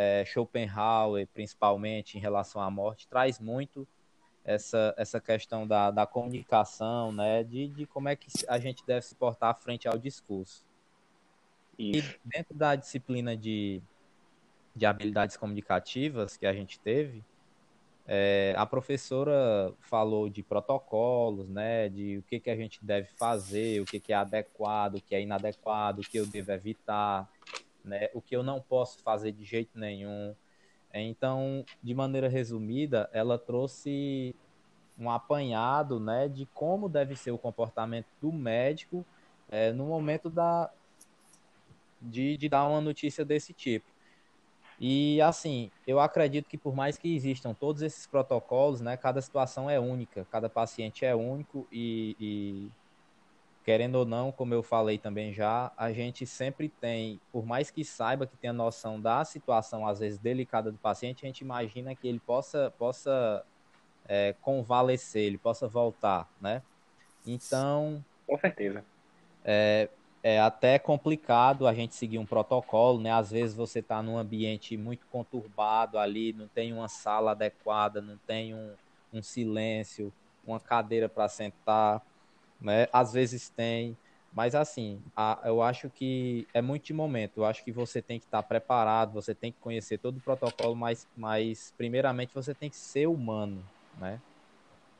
é, 0.00 0.24
Schopenhauer, 0.24 1.26
principalmente 1.34 2.16
em 2.16 2.20
relação 2.20 2.62
à 2.62 2.70
morte, 2.70 3.08
traz 3.08 3.40
muito 3.40 3.84
essa, 4.44 4.94
essa 4.96 5.20
questão 5.20 5.66
da, 5.66 5.90
da 5.90 6.06
comunicação, 6.06 7.10
né? 7.10 7.42
De, 7.42 7.66
de 7.66 7.84
como 7.84 8.08
é 8.08 8.14
que 8.14 8.28
a 8.46 8.60
gente 8.60 8.86
deve 8.86 9.04
se 9.04 9.16
portar 9.16 9.58
frente 9.58 9.88
ao 9.88 9.98
discurso. 9.98 10.64
Isso. 11.76 12.16
E 12.24 12.28
dentro 12.36 12.54
da 12.54 12.76
disciplina 12.76 13.36
de, 13.36 13.82
de 14.74 14.86
habilidades 14.86 15.36
comunicativas 15.36 16.36
que 16.36 16.46
a 16.46 16.52
gente 16.52 16.78
teve, 16.78 17.24
é, 18.06 18.54
a 18.56 18.64
professora 18.64 19.74
falou 19.80 20.28
de 20.28 20.44
protocolos, 20.44 21.48
né, 21.48 21.88
de 21.88 22.18
o 22.18 22.22
que, 22.22 22.38
que 22.38 22.50
a 22.50 22.56
gente 22.56 22.78
deve 22.84 23.08
fazer, 23.16 23.80
o 23.80 23.84
que, 23.84 23.98
que 23.98 24.12
é 24.12 24.16
adequado, 24.16 24.94
o 24.94 25.00
que 25.02 25.16
é 25.16 25.20
inadequado, 25.20 26.02
o 26.02 26.08
que 26.08 26.18
eu 26.18 26.24
devo 26.24 26.52
evitar, 26.52 27.28
né, 27.88 28.08
o 28.14 28.20
que 28.20 28.36
eu 28.36 28.42
não 28.42 28.60
posso 28.60 29.02
fazer 29.02 29.32
de 29.32 29.44
jeito 29.44 29.78
nenhum. 29.78 30.34
Então, 30.92 31.64
de 31.82 31.94
maneira 31.94 32.28
resumida, 32.28 33.08
ela 33.12 33.38
trouxe 33.38 34.34
um 34.98 35.10
apanhado 35.10 36.00
né, 36.00 36.28
de 36.28 36.46
como 36.46 36.88
deve 36.88 37.14
ser 37.14 37.30
o 37.30 37.38
comportamento 37.38 38.06
do 38.20 38.32
médico 38.32 39.04
é, 39.50 39.72
no 39.72 39.86
momento 39.86 40.28
da, 40.28 40.70
de, 42.00 42.36
de 42.36 42.48
dar 42.48 42.66
uma 42.66 42.80
notícia 42.80 43.24
desse 43.24 43.52
tipo. 43.52 43.86
E 44.80 45.20
assim, 45.20 45.70
eu 45.86 45.98
acredito 45.98 46.48
que 46.48 46.56
por 46.56 46.74
mais 46.74 46.96
que 46.96 47.14
existam 47.14 47.52
todos 47.52 47.82
esses 47.82 48.06
protocolos, 48.06 48.80
né, 48.80 48.96
cada 48.96 49.20
situação 49.20 49.68
é 49.68 49.78
única, 49.78 50.26
cada 50.30 50.48
paciente 50.48 51.04
é 51.04 51.14
único 51.14 51.66
e, 51.72 52.16
e 52.20 52.70
querendo 53.68 53.96
ou 53.96 54.06
não, 54.06 54.32
como 54.32 54.54
eu 54.54 54.62
falei 54.62 54.96
também 54.96 55.30
já, 55.30 55.70
a 55.76 55.92
gente 55.92 56.24
sempre 56.24 56.70
tem, 56.70 57.20
por 57.30 57.44
mais 57.44 57.70
que 57.70 57.84
saiba 57.84 58.26
que 58.26 58.34
tenha 58.34 58.50
noção 58.50 58.98
da 58.98 59.22
situação 59.26 59.86
às 59.86 59.98
vezes 59.98 60.18
delicada 60.18 60.72
do 60.72 60.78
paciente, 60.78 61.22
a 61.22 61.28
gente 61.28 61.42
imagina 61.42 61.94
que 61.94 62.08
ele 62.08 62.18
possa 62.18 62.72
possa 62.78 63.44
é, 64.06 64.34
convalescer, 64.40 65.20
ele 65.20 65.36
possa 65.36 65.68
voltar, 65.68 66.26
né? 66.40 66.62
Então, 67.26 68.02
com 68.26 68.38
certeza. 68.38 68.82
É, 69.44 69.90
é 70.22 70.40
até 70.40 70.78
complicado 70.78 71.66
a 71.66 71.74
gente 71.74 71.94
seguir 71.94 72.18
um 72.18 72.24
protocolo, 72.24 72.98
né? 72.98 73.12
Às 73.12 73.30
vezes 73.30 73.54
você 73.54 73.80
está 73.80 74.02
num 74.02 74.16
ambiente 74.16 74.78
muito 74.78 75.06
conturbado 75.08 75.98
ali, 75.98 76.32
não 76.32 76.48
tem 76.48 76.72
uma 76.72 76.88
sala 76.88 77.32
adequada, 77.32 78.00
não 78.00 78.16
tem 78.26 78.54
um, 78.54 78.72
um 79.12 79.22
silêncio, 79.22 80.10
uma 80.46 80.58
cadeira 80.58 81.06
para 81.06 81.28
sentar, 81.28 82.02
né? 82.60 82.88
Às 82.92 83.12
vezes 83.12 83.48
tem, 83.48 83.96
mas 84.32 84.54
assim, 84.54 85.02
a, 85.16 85.40
eu 85.44 85.62
acho 85.62 85.88
que 85.90 86.46
é 86.52 86.60
muito 86.60 86.84
de 86.84 86.92
momento. 86.92 87.38
Eu 87.38 87.44
acho 87.44 87.64
que 87.64 87.72
você 87.72 88.02
tem 88.02 88.18
que 88.18 88.26
estar 88.26 88.42
tá 88.42 88.48
preparado, 88.48 89.12
você 89.12 89.34
tem 89.34 89.50
que 89.52 89.58
conhecer 89.58 89.98
todo 89.98 90.18
o 90.18 90.20
protocolo, 90.20 90.76
mas, 90.76 91.06
mas 91.16 91.72
primeiramente 91.76 92.34
você 92.34 92.54
tem 92.54 92.70
que 92.70 92.76
ser 92.76 93.06
humano, 93.06 93.64
né? 93.98 94.20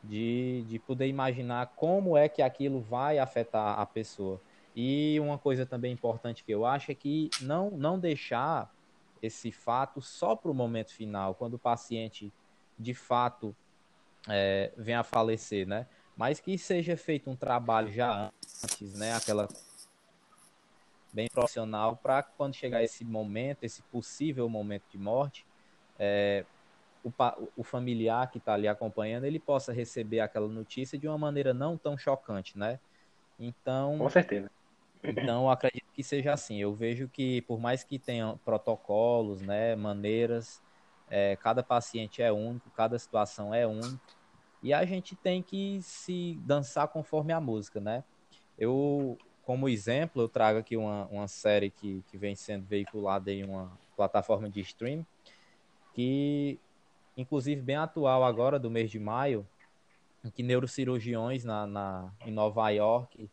De, 0.02 0.64
de 0.68 0.78
poder 0.78 1.08
imaginar 1.08 1.72
como 1.76 2.16
é 2.16 2.28
que 2.28 2.40
aquilo 2.40 2.80
vai 2.80 3.18
afetar 3.18 3.78
a 3.78 3.84
pessoa. 3.84 4.40
E 4.74 5.18
uma 5.20 5.36
coisa 5.36 5.66
também 5.66 5.92
importante 5.92 6.44
que 6.44 6.52
eu 6.52 6.64
acho 6.64 6.92
é 6.92 6.94
que 6.94 7.30
não, 7.40 7.70
não 7.70 7.98
deixar 7.98 8.72
esse 9.20 9.50
fato 9.50 10.00
só 10.00 10.36
para 10.36 10.50
o 10.50 10.54
momento 10.54 10.92
final, 10.92 11.34
quando 11.34 11.54
o 11.54 11.58
paciente 11.58 12.32
de 12.78 12.94
fato 12.94 13.54
é, 14.28 14.72
vem 14.76 14.94
a 14.94 15.02
falecer, 15.02 15.66
né? 15.66 15.86
Mas 16.18 16.40
que 16.40 16.58
seja 16.58 16.96
feito 16.96 17.30
um 17.30 17.36
trabalho 17.36 17.92
já 17.92 18.32
antes, 18.64 18.98
né? 18.98 19.14
Aquela 19.14 19.46
bem 21.12 21.28
profissional 21.28 21.96
para 21.96 22.24
quando 22.24 22.54
chegar 22.54 22.82
esse 22.82 23.04
momento, 23.04 23.62
esse 23.62 23.82
possível 23.82 24.48
momento 24.48 24.82
de 24.90 24.98
morte, 24.98 25.46
é, 25.96 26.44
o, 27.04 27.12
o, 27.56 27.62
familiar 27.62 28.28
que 28.32 28.38
está 28.38 28.54
ali 28.54 28.66
acompanhando, 28.66 29.24
ele 29.24 29.38
possa 29.38 29.72
receber 29.72 30.18
aquela 30.18 30.48
notícia 30.48 30.98
de 30.98 31.06
uma 31.06 31.16
maneira 31.16 31.54
não 31.54 31.78
tão 31.78 31.96
chocante, 31.96 32.58
né? 32.58 32.80
Então, 33.38 33.96
com 33.96 34.10
certeza. 34.10 34.50
Então, 35.04 35.48
acredito 35.48 35.86
que 35.94 36.02
seja 36.02 36.32
assim. 36.32 36.60
Eu 36.60 36.74
vejo 36.74 37.08
que, 37.08 37.42
por 37.42 37.60
mais 37.60 37.84
que 37.84 37.96
tenha 37.96 38.36
protocolos, 38.44 39.40
né, 39.40 39.76
maneiras, 39.76 40.60
é, 41.08 41.36
cada 41.36 41.62
paciente 41.62 42.20
é 42.20 42.32
único, 42.32 42.68
cada 42.70 42.98
situação 42.98 43.54
é 43.54 43.64
única, 43.64 44.17
e 44.62 44.72
a 44.72 44.84
gente 44.84 45.14
tem 45.14 45.42
que 45.42 45.80
se 45.82 46.38
dançar 46.44 46.88
conforme 46.88 47.32
a 47.32 47.40
música, 47.40 47.80
né? 47.80 48.04
Eu, 48.58 49.16
como 49.44 49.68
exemplo, 49.68 50.22
eu 50.22 50.28
trago 50.28 50.58
aqui 50.58 50.76
uma, 50.76 51.06
uma 51.06 51.28
série 51.28 51.70
que, 51.70 52.02
que 52.08 52.18
vem 52.18 52.34
sendo 52.34 52.66
veiculada 52.66 53.32
em 53.32 53.44
uma 53.44 53.70
plataforma 53.96 54.50
de 54.50 54.60
stream, 54.60 55.06
que, 55.94 56.58
inclusive, 57.16 57.60
bem 57.62 57.76
atual 57.76 58.24
agora, 58.24 58.58
do 58.58 58.70
mês 58.70 58.90
de 58.90 58.98
maio, 58.98 59.46
em 60.24 60.30
que 60.30 60.42
neurocirurgiões 60.42 61.44
na, 61.44 61.66
na, 61.66 62.12
em 62.26 62.32
Nova 62.32 62.68
York 62.70 63.30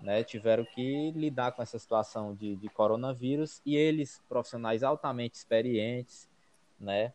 né, 0.00 0.24
tiveram 0.24 0.64
que 0.64 1.12
lidar 1.12 1.52
com 1.52 1.62
essa 1.62 1.78
situação 1.78 2.34
de, 2.34 2.56
de 2.56 2.68
coronavírus 2.68 3.62
e 3.64 3.76
eles, 3.76 4.22
profissionais 4.28 4.82
altamente 4.82 5.36
experientes, 5.36 6.28
né, 6.78 7.12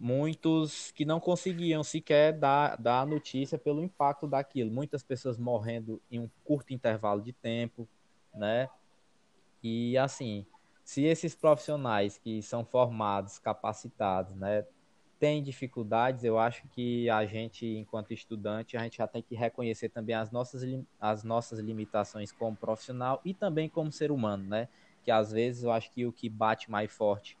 muitos 0.00 0.90
que 0.92 1.04
não 1.04 1.20
conseguiam 1.20 1.84
sequer 1.84 2.32
dar, 2.32 2.76
dar 2.76 3.02
a 3.02 3.06
notícia 3.06 3.58
pelo 3.58 3.84
impacto 3.84 4.26
daquilo. 4.26 4.70
Muitas 4.70 5.02
pessoas 5.02 5.36
morrendo 5.36 6.00
em 6.10 6.18
um 6.18 6.30
curto 6.42 6.72
intervalo 6.72 7.20
de 7.20 7.34
tempo, 7.34 7.86
né? 8.34 8.66
E 9.62 9.98
assim, 9.98 10.46
se 10.82 11.04
esses 11.04 11.34
profissionais 11.34 12.16
que 12.16 12.40
são 12.40 12.64
formados, 12.64 13.38
capacitados, 13.38 14.34
né, 14.34 14.64
tem 15.18 15.42
dificuldades, 15.42 16.24
eu 16.24 16.38
acho 16.38 16.66
que 16.68 17.10
a 17.10 17.26
gente, 17.26 17.66
enquanto 17.66 18.14
estudante, 18.14 18.78
a 18.78 18.82
gente 18.82 18.96
já 18.96 19.06
tem 19.06 19.20
que 19.22 19.34
reconhecer 19.34 19.90
também 19.90 20.14
as 20.14 20.30
nossas, 20.30 20.62
as 20.98 21.22
nossas 21.22 21.58
limitações 21.58 22.32
como 22.32 22.56
profissional 22.56 23.20
e 23.22 23.34
também 23.34 23.68
como 23.68 23.92
ser 23.92 24.10
humano, 24.10 24.44
né? 24.44 24.66
Que 25.04 25.10
às 25.10 25.30
vezes 25.30 25.62
eu 25.62 25.70
acho 25.70 25.90
que 25.92 26.06
o 26.06 26.12
que 26.12 26.30
bate 26.30 26.70
mais 26.70 26.90
forte 26.90 27.36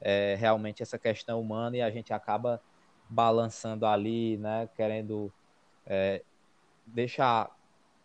é 0.00 0.36
realmente 0.38 0.82
essa 0.82 0.98
questão 0.98 1.40
humana 1.40 1.76
e 1.76 1.82
a 1.82 1.90
gente 1.90 2.12
acaba 2.12 2.60
balançando 3.08 3.86
ali, 3.86 4.36
né? 4.36 4.68
Querendo 4.76 5.32
é, 5.86 6.22
deixar 6.86 7.50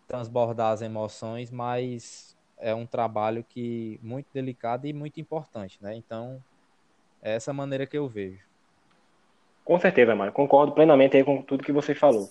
transbordar 0.08 0.72
as 0.72 0.82
emoções, 0.82 1.52
mas 1.52 2.38
é 2.58 2.74
um 2.74 2.86
trabalho 2.86 3.44
que 3.48 4.00
muito 4.02 4.28
delicado 4.34 4.88
e 4.88 4.94
muito 4.94 5.20
importante, 5.20 5.78
né? 5.82 5.96
Então, 5.96 6.42
é 7.22 7.36
essa 7.36 7.54
maneira 7.54 7.86
que 7.86 7.98
eu 7.98 8.08
vejo. 8.08 8.40
Com 9.64 9.80
certeza, 9.80 10.14
Mário. 10.16 10.34
Concordo 10.34 10.74
plenamente 10.74 11.16
aí 11.16 11.24
com 11.24 11.42
tudo 11.42 11.64
que 11.64 11.72
você 11.72 11.96
falou. 11.96 12.30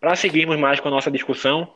Para 0.00 0.14
seguirmos 0.16 0.58
mais 0.58 0.80
com 0.80 0.88
a 0.88 0.90
nossa 0.90 1.10
discussão, 1.10 1.72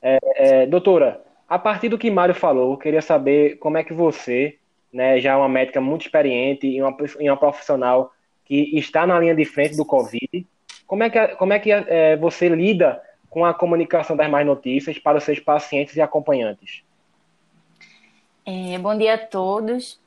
é, 0.00 0.18
é, 0.36 0.66
doutora, 0.66 1.24
a 1.48 1.58
partir 1.58 1.88
do 1.88 1.98
que 1.98 2.10
Mário 2.10 2.34
falou, 2.34 2.76
queria 2.76 3.02
saber 3.02 3.56
como 3.58 3.78
é 3.78 3.84
que 3.84 3.92
você, 3.92 4.58
né, 4.92 5.20
já 5.20 5.32
é 5.32 5.36
uma 5.36 5.48
médica 5.48 5.80
muito 5.80 6.02
experiente 6.02 6.66
e 6.66 6.82
uma, 6.82 6.96
e 7.20 7.28
uma 7.28 7.36
profissional 7.36 8.12
que 8.44 8.78
está 8.78 9.06
na 9.06 9.18
linha 9.18 9.34
de 9.34 9.44
frente 9.44 9.76
do 9.76 9.84
Covid, 9.84 10.46
como 10.86 11.02
é 11.02 11.10
que, 11.10 11.28
como 11.36 11.52
é 11.52 11.58
que 11.58 11.72
é, 11.72 12.16
você 12.16 12.48
lida 12.48 13.02
com 13.28 13.44
a 13.44 13.52
comunicação 13.52 14.16
das 14.16 14.30
mais 14.30 14.46
notícias 14.46 14.98
para 14.98 15.18
os 15.18 15.24
seus 15.24 15.40
pacientes 15.40 15.96
e 15.96 16.00
acompanhantes? 16.00 16.82
É, 18.44 18.78
bom 18.78 18.96
dia 18.96 19.14
a 19.14 19.18
todos 19.18 19.98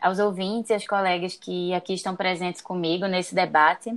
aos 0.00 0.18
ouvintes 0.18 0.70
e 0.70 0.74
aos 0.74 0.86
colegas 0.86 1.36
que 1.36 1.74
aqui 1.74 1.94
estão 1.94 2.16
presentes 2.16 2.62
comigo 2.62 3.06
nesse 3.06 3.34
debate. 3.34 3.94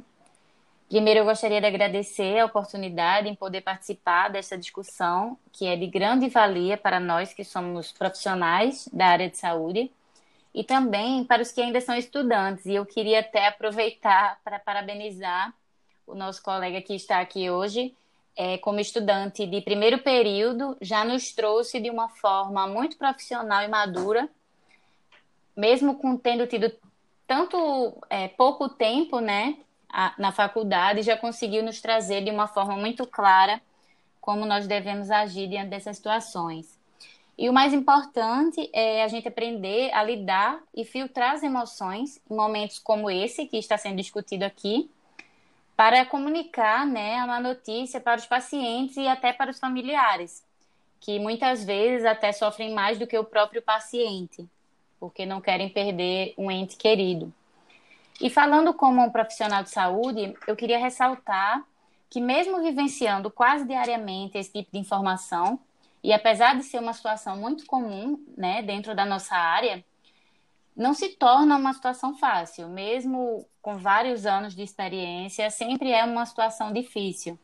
Primeiro, 0.90 1.22
eu 1.22 1.26
gostaria 1.26 1.62
de 1.62 1.68
agradecer 1.68 2.40
a 2.40 2.46
oportunidade 2.46 3.30
em 3.30 3.36
poder 3.36 3.62
participar 3.62 4.30
dessa 4.30 4.58
discussão, 4.58 5.38
que 5.54 5.68
é 5.68 5.76
de 5.76 5.86
grande 5.86 6.28
valia 6.30 6.78
para 6.78 7.00
nós 7.00 7.34
que 7.34 7.44
somos 7.44 7.92
profissionais 7.92 8.90
da 8.92 9.06
área 9.06 9.30
de 9.30 9.38
saúde 9.38 9.92
e 10.54 10.64
também 10.64 11.24
para 11.24 11.42
os 11.42 11.52
que 11.52 11.62
ainda 11.62 11.80
são 11.82 11.96
estudantes. 11.96 12.66
E 12.66 12.76
eu 12.76 12.86
queria 12.86 13.20
até 13.20 13.48
aproveitar 13.48 14.40
para 14.44 14.60
parabenizar 14.60 15.54
o 16.08 16.16
nosso 16.16 16.42
colega 16.42 16.82
que 16.82 16.96
está 16.96 17.20
aqui 17.20 17.50
hoje, 17.50 17.96
é, 18.36 18.58
como 18.58 18.80
estudante 18.80 19.46
de 19.46 19.62
primeiro 19.62 20.00
período, 20.00 20.78
já 20.82 21.04
nos 21.06 21.32
trouxe 21.34 21.80
de 21.80 21.90
uma 21.90 22.10
forma 22.10 22.68
muito 22.68 22.98
profissional 22.98 23.64
e 23.64 23.68
madura 23.68 24.30
mesmo 25.60 25.96
com 25.96 26.16
tendo 26.16 26.48
tido 26.48 26.72
tanto 27.28 28.02
é, 28.10 28.30
pouco 28.30 28.70
tempo, 28.70 29.20
né, 29.20 29.58
a, 29.90 30.14
na 30.18 30.32
faculdade, 30.32 31.04
já 31.04 31.18
conseguiu 31.18 31.62
nos 31.62 31.82
trazer 31.82 32.24
de 32.24 32.32
uma 32.32 32.48
forma 32.48 32.78
muito 32.78 33.06
clara 33.06 33.62
como 34.22 34.46
nós 34.46 34.68
devemos 34.68 35.12
agir 35.12 35.48
diante 35.48 35.70
dessas 35.70 35.98
situações. 35.98 36.79
E 37.40 37.50
o 37.50 37.54
mais 37.54 37.74
importante 37.74 38.70
é 38.74 39.02
a 39.02 39.08
gente 39.08 39.28
aprender 39.28 39.94
a 39.94 40.04
lidar 40.04 40.62
e 40.76 40.84
filtrar 40.84 41.36
as 41.36 41.42
emoções 41.42 42.22
em 42.30 42.36
momentos 42.36 42.78
como 42.78 43.10
esse 43.10 43.46
que 43.46 43.58
está 43.58 43.78
sendo 43.78 43.96
discutido 43.96 44.44
aqui, 44.44 44.92
para 45.76 46.06
comunicar 46.06 46.86
né, 46.86 47.16
a 47.16 47.26
má 47.26 47.40
notícia 47.40 48.02
para 48.02 48.20
os 48.20 48.26
pacientes 48.26 48.98
e 48.98 49.08
até 49.08 49.32
para 49.32 49.52
os 49.52 49.58
familiares, 49.58 50.44
que 51.00 51.18
muitas 51.18 51.64
vezes 51.64 52.06
até 52.06 52.34
sofrem 52.34 52.74
mais 52.74 53.00
do 53.00 53.08
que 53.08 53.18
o 53.18 53.24
próprio 53.24 53.62
paciente 53.62 54.46
porque 55.00 55.26
não 55.26 55.40
querem 55.40 55.70
perder 55.70 56.34
um 56.38 56.52
ente 56.52 56.76
querido. 56.76 57.34
E 58.20 58.30
falando 58.30 58.74
como 58.74 59.02
um 59.02 59.10
profissional 59.10 59.64
de 59.64 59.70
saúde, 59.70 60.36
eu 60.46 60.56
queria 60.56 60.78
ressaltar 60.78 61.64
que, 62.10 62.20
mesmo 62.20 62.62
vivenciando 62.62 63.32
quase 63.32 63.66
diariamente 63.66 64.38
esse 64.38 64.52
tipo 64.52 64.72
de 64.74 64.80
informação, 64.80 65.58
e 66.04 66.14
apesar 66.14 66.56
de 66.56 66.64
ser 66.64 66.80
uma 66.80 66.94
situação 66.94 67.38
muito 67.38 67.66
comum 67.66 68.24
né, 68.38 68.62
dentro 68.62 68.96
da 68.96 69.06
nossa 69.06 69.36
área, 69.36 69.84
não 70.76 70.94
se 70.94 71.10
torna 71.10 71.58
uma 71.58 71.74
situação 71.74 72.16
fácil, 72.16 72.70
mesmo 72.70 73.46
com 73.62 73.78
vários 73.78 74.26
anos 74.26 74.56
de 74.56 74.64
experiência, 74.64 75.50
sempre 75.50 75.92
é 75.92 76.04
uma 76.06 76.26
situação 76.26 76.72
difícil. 76.72 77.38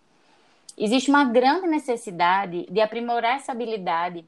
Existe 0.78 1.10
uma 1.10 1.26
grande 1.26 1.68
necessidade 1.68 2.66
de 2.70 2.82
aprimorar 2.82 3.38
essa 3.38 3.52
habilidade 3.52 4.26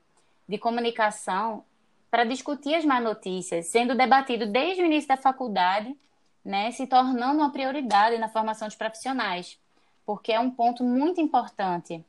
de 0.48 0.58
comunicação 0.58 1.64
para 2.10 2.24
discutir 2.24 2.76
as 2.76 2.86
más 2.86 3.04
notícias, 3.04 3.68
sendo 3.68 3.96
debatido 3.96 4.46
desde 4.46 4.82
o 4.82 4.86
início 4.86 5.10
da 5.10 5.18
faculdade, 5.18 5.96
né, 6.44 6.72
se 6.72 6.88
tornando 6.88 7.40
uma 7.40 7.52
prioridade 7.52 8.18
na 8.18 8.30
formação 8.30 8.68
de 8.68 8.78
profissionais, 8.78 9.60
porque 10.06 10.32
é 10.32 10.40
um 10.40 10.50
ponto 10.50 10.84
muito 10.84 11.20
importante. 11.20 12.04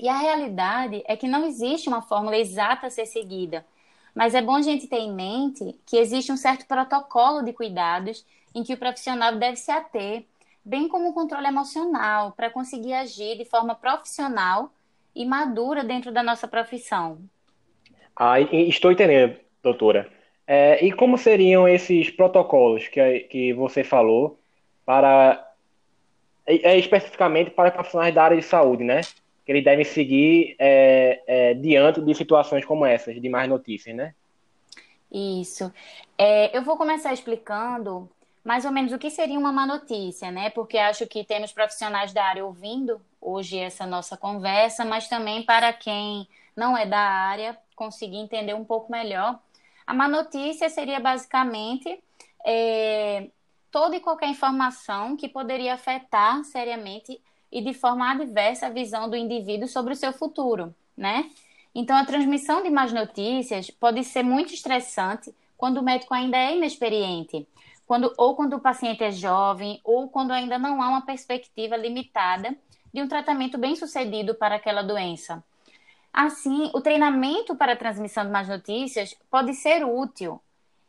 E 0.00 0.08
a 0.08 0.16
realidade 0.16 1.02
é 1.06 1.16
que 1.16 1.28
não 1.28 1.46
existe 1.46 1.88
uma 1.88 2.02
fórmula 2.02 2.36
exata 2.36 2.86
a 2.86 2.90
ser 2.90 3.06
seguida, 3.06 3.64
Mas 4.14 4.34
é 4.34 4.42
bom 4.42 4.56
a 4.56 4.62
gente 4.62 4.88
ter 4.88 4.98
em 4.98 5.12
mente 5.12 5.78
que 5.86 5.96
existe 5.96 6.32
um 6.32 6.36
certo 6.36 6.66
protocolo 6.66 7.42
de 7.42 7.52
cuidados 7.52 8.26
em 8.52 8.64
que 8.64 8.74
o 8.74 8.78
profissional 8.78 9.36
deve 9.36 9.56
se 9.56 9.70
ater, 9.70 10.24
bem 10.64 10.88
como 10.88 11.10
o 11.10 11.12
controle 11.12 11.46
emocional, 11.46 12.32
para 12.32 12.50
conseguir 12.50 12.94
agir 12.94 13.36
de 13.36 13.44
forma 13.44 13.76
profissional 13.76 14.72
e 15.14 15.24
madura 15.24 15.84
dentro 15.84 16.10
da 16.10 16.22
nossa 16.22 16.48
profissão. 16.48 17.18
Ah, 18.16 18.40
estou 18.40 18.90
entendendo, 18.90 19.36
doutora. 19.62 20.10
É, 20.46 20.84
e 20.84 20.90
como 20.90 21.16
seriam 21.18 21.68
esses 21.68 22.10
protocolos 22.10 22.88
que, 22.88 23.20
que 23.20 23.52
você 23.52 23.84
falou 23.84 24.38
para 24.84 25.48
é, 26.46 26.72
é, 26.72 26.78
especificamente 26.78 27.50
para 27.50 27.70
profissionais 27.70 28.14
da 28.14 28.24
área 28.24 28.36
de 28.36 28.42
saúde, 28.42 28.82
né? 28.82 29.02
Que 29.48 29.52
eles 29.52 29.64
devem 29.64 29.82
seguir 29.82 30.56
é, 30.58 31.22
é, 31.26 31.54
diante 31.54 32.02
de 32.02 32.14
situações 32.14 32.66
como 32.66 32.84
essas, 32.84 33.18
de 33.18 33.28
mais 33.30 33.48
notícias, 33.48 33.96
né? 33.96 34.14
Isso. 35.10 35.72
É, 36.18 36.54
eu 36.54 36.60
vou 36.60 36.76
começar 36.76 37.14
explicando 37.14 38.10
mais 38.44 38.66
ou 38.66 38.70
menos 38.70 38.92
o 38.92 38.98
que 38.98 39.08
seria 39.08 39.38
uma 39.38 39.50
má 39.50 39.66
notícia, 39.66 40.30
né? 40.30 40.50
Porque 40.50 40.76
acho 40.76 41.06
que 41.06 41.24
temos 41.24 41.50
profissionais 41.50 42.12
da 42.12 42.24
área 42.24 42.44
ouvindo 42.44 43.00
hoje 43.22 43.58
essa 43.58 43.86
nossa 43.86 44.18
conversa, 44.18 44.84
mas 44.84 45.08
também 45.08 45.42
para 45.42 45.72
quem 45.72 46.28
não 46.54 46.76
é 46.76 46.84
da 46.84 47.00
área 47.00 47.56
conseguir 47.74 48.18
entender 48.18 48.52
um 48.52 48.66
pouco 48.66 48.92
melhor. 48.92 49.40
A 49.86 49.94
má 49.94 50.06
notícia 50.06 50.68
seria 50.68 51.00
basicamente 51.00 51.98
é, 52.44 53.30
toda 53.70 53.96
e 53.96 54.00
qualquer 54.00 54.28
informação 54.28 55.16
que 55.16 55.26
poderia 55.26 55.72
afetar 55.72 56.44
seriamente 56.44 57.18
e 57.50 57.62
de 57.62 57.72
forma 57.72 58.10
adversa 58.10 58.66
a 58.66 58.70
visão 58.70 59.08
do 59.08 59.16
indivíduo 59.16 59.68
sobre 59.68 59.92
o 59.92 59.96
seu 59.96 60.12
futuro, 60.12 60.74
né? 60.96 61.30
Então, 61.74 61.96
a 61.96 62.04
transmissão 62.04 62.62
de 62.62 62.70
más 62.70 62.92
notícias 62.92 63.70
pode 63.70 64.02
ser 64.04 64.22
muito 64.22 64.52
estressante 64.52 65.34
quando 65.56 65.78
o 65.78 65.82
médico 65.82 66.14
ainda 66.14 66.36
é 66.36 66.56
inexperiente, 66.56 67.46
quando, 67.86 68.12
ou 68.16 68.34
quando 68.34 68.54
o 68.54 68.60
paciente 68.60 69.02
é 69.02 69.12
jovem, 69.12 69.80
ou 69.84 70.08
quando 70.08 70.32
ainda 70.32 70.58
não 70.58 70.82
há 70.82 70.88
uma 70.88 71.06
perspectiva 71.06 71.76
limitada 71.76 72.56
de 72.92 73.02
um 73.02 73.08
tratamento 73.08 73.58
bem 73.58 73.76
sucedido 73.76 74.34
para 74.34 74.56
aquela 74.56 74.82
doença. 74.82 75.44
Assim, 76.12 76.70
o 76.74 76.80
treinamento 76.80 77.54
para 77.54 77.72
a 77.72 77.76
transmissão 77.76 78.24
de 78.24 78.30
más 78.30 78.48
notícias 78.48 79.14
pode 79.30 79.54
ser 79.54 79.84
útil, 79.84 80.40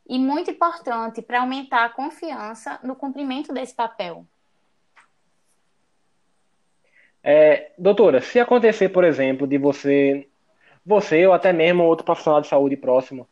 e 0.09 0.17
muito 0.17 0.49
importante 0.49 1.21
para 1.21 1.41
aumentar 1.41 1.85
a 1.85 1.89
confiança 1.89 2.79
no 2.83 2.95
cumprimento 2.95 3.53
desse 3.53 3.75
papel. 3.75 4.25
É, 7.23 7.71
doutora, 7.77 8.21
se 8.21 8.39
acontecer, 8.39 8.89
por 8.89 9.03
exemplo, 9.03 9.45
de 9.45 9.57
você, 9.57 10.27
você 10.85 11.25
ou 11.27 11.33
até 11.33 11.51
mesmo 11.51 11.83
outro 11.83 12.05
profissional 12.05 12.41
de 12.41 12.47
saúde 12.47 12.77
próximo, 12.77 13.27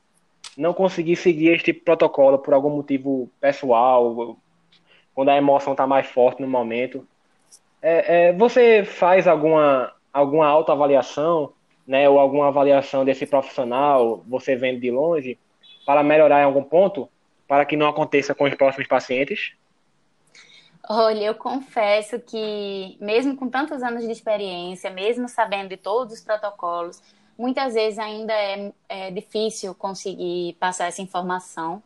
não 0.57 0.73
conseguir 0.73 1.15
seguir 1.15 1.51
este 1.51 1.71
protocolo 1.71 2.39
por 2.39 2.53
algum 2.53 2.69
motivo 2.69 3.29
pessoal, 3.39 4.37
quando 5.13 5.29
a 5.29 5.37
emoção 5.37 5.73
está 5.73 5.87
mais 5.87 6.07
forte 6.07 6.41
no 6.41 6.47
momento, 6.47 7.07
é, 7.81 8.29
é, 8.29 8.33
você 8.33 8.83
faz 8.83 9.27
alguma, 9.27 9.93
alguma 10.11 10.47
autoavaliação, 10.47 11.53
né, 11.85 12.09
ou 12.09 12.19
alguma 12.19 12.47
avaliação 12.47 13.05
desse 13.05 13.25
profissional, 13.25 14.23
você 14.27 14.55
vendo 14.55 14.79
de 14.79 14.91
longe, 14.91 15.37
para 15.85 16.03
melhorar 16.03 16.41
em 16.41 16.45
algum 16.45 16.63
ponto, 16.63 17.07
para 17.47 17.65
que 17.65 17.77
não 17.77 17.87
aconteça 17.87 18.35
com 18.35 18.43
os 18.43 18.53
próximos 18.55 18.87
pacientes? 18.87 19.53
Olha, 20.89 21.25
eu 21.25 21.35
confesso 21.35 22.17
que, 22.19 22.97
mesmo 23.01 23.35
com 23.35 23.49
tantos 23.49 23.83
anos 23.83 24.03
de 24.05 24.11
experiência, 24.11 24.89
mesmo 24.89 25.27
sabendo 25.27 25.69
de 25.69 25.77
todos 25.77 26.13
os 26.13 26.21
protocolos, 26.21 27.01
muitas 27.37 27.73
vezes 27.73 27.99
ainda 27.99 28.33
é, 28.33 28.71
é 28.87 29.11
difícil 29.11 29.75
conseguir 29.75 30.53
passar 30.59 30.87
essa 30.87 31.01
informação, 31.01 31.83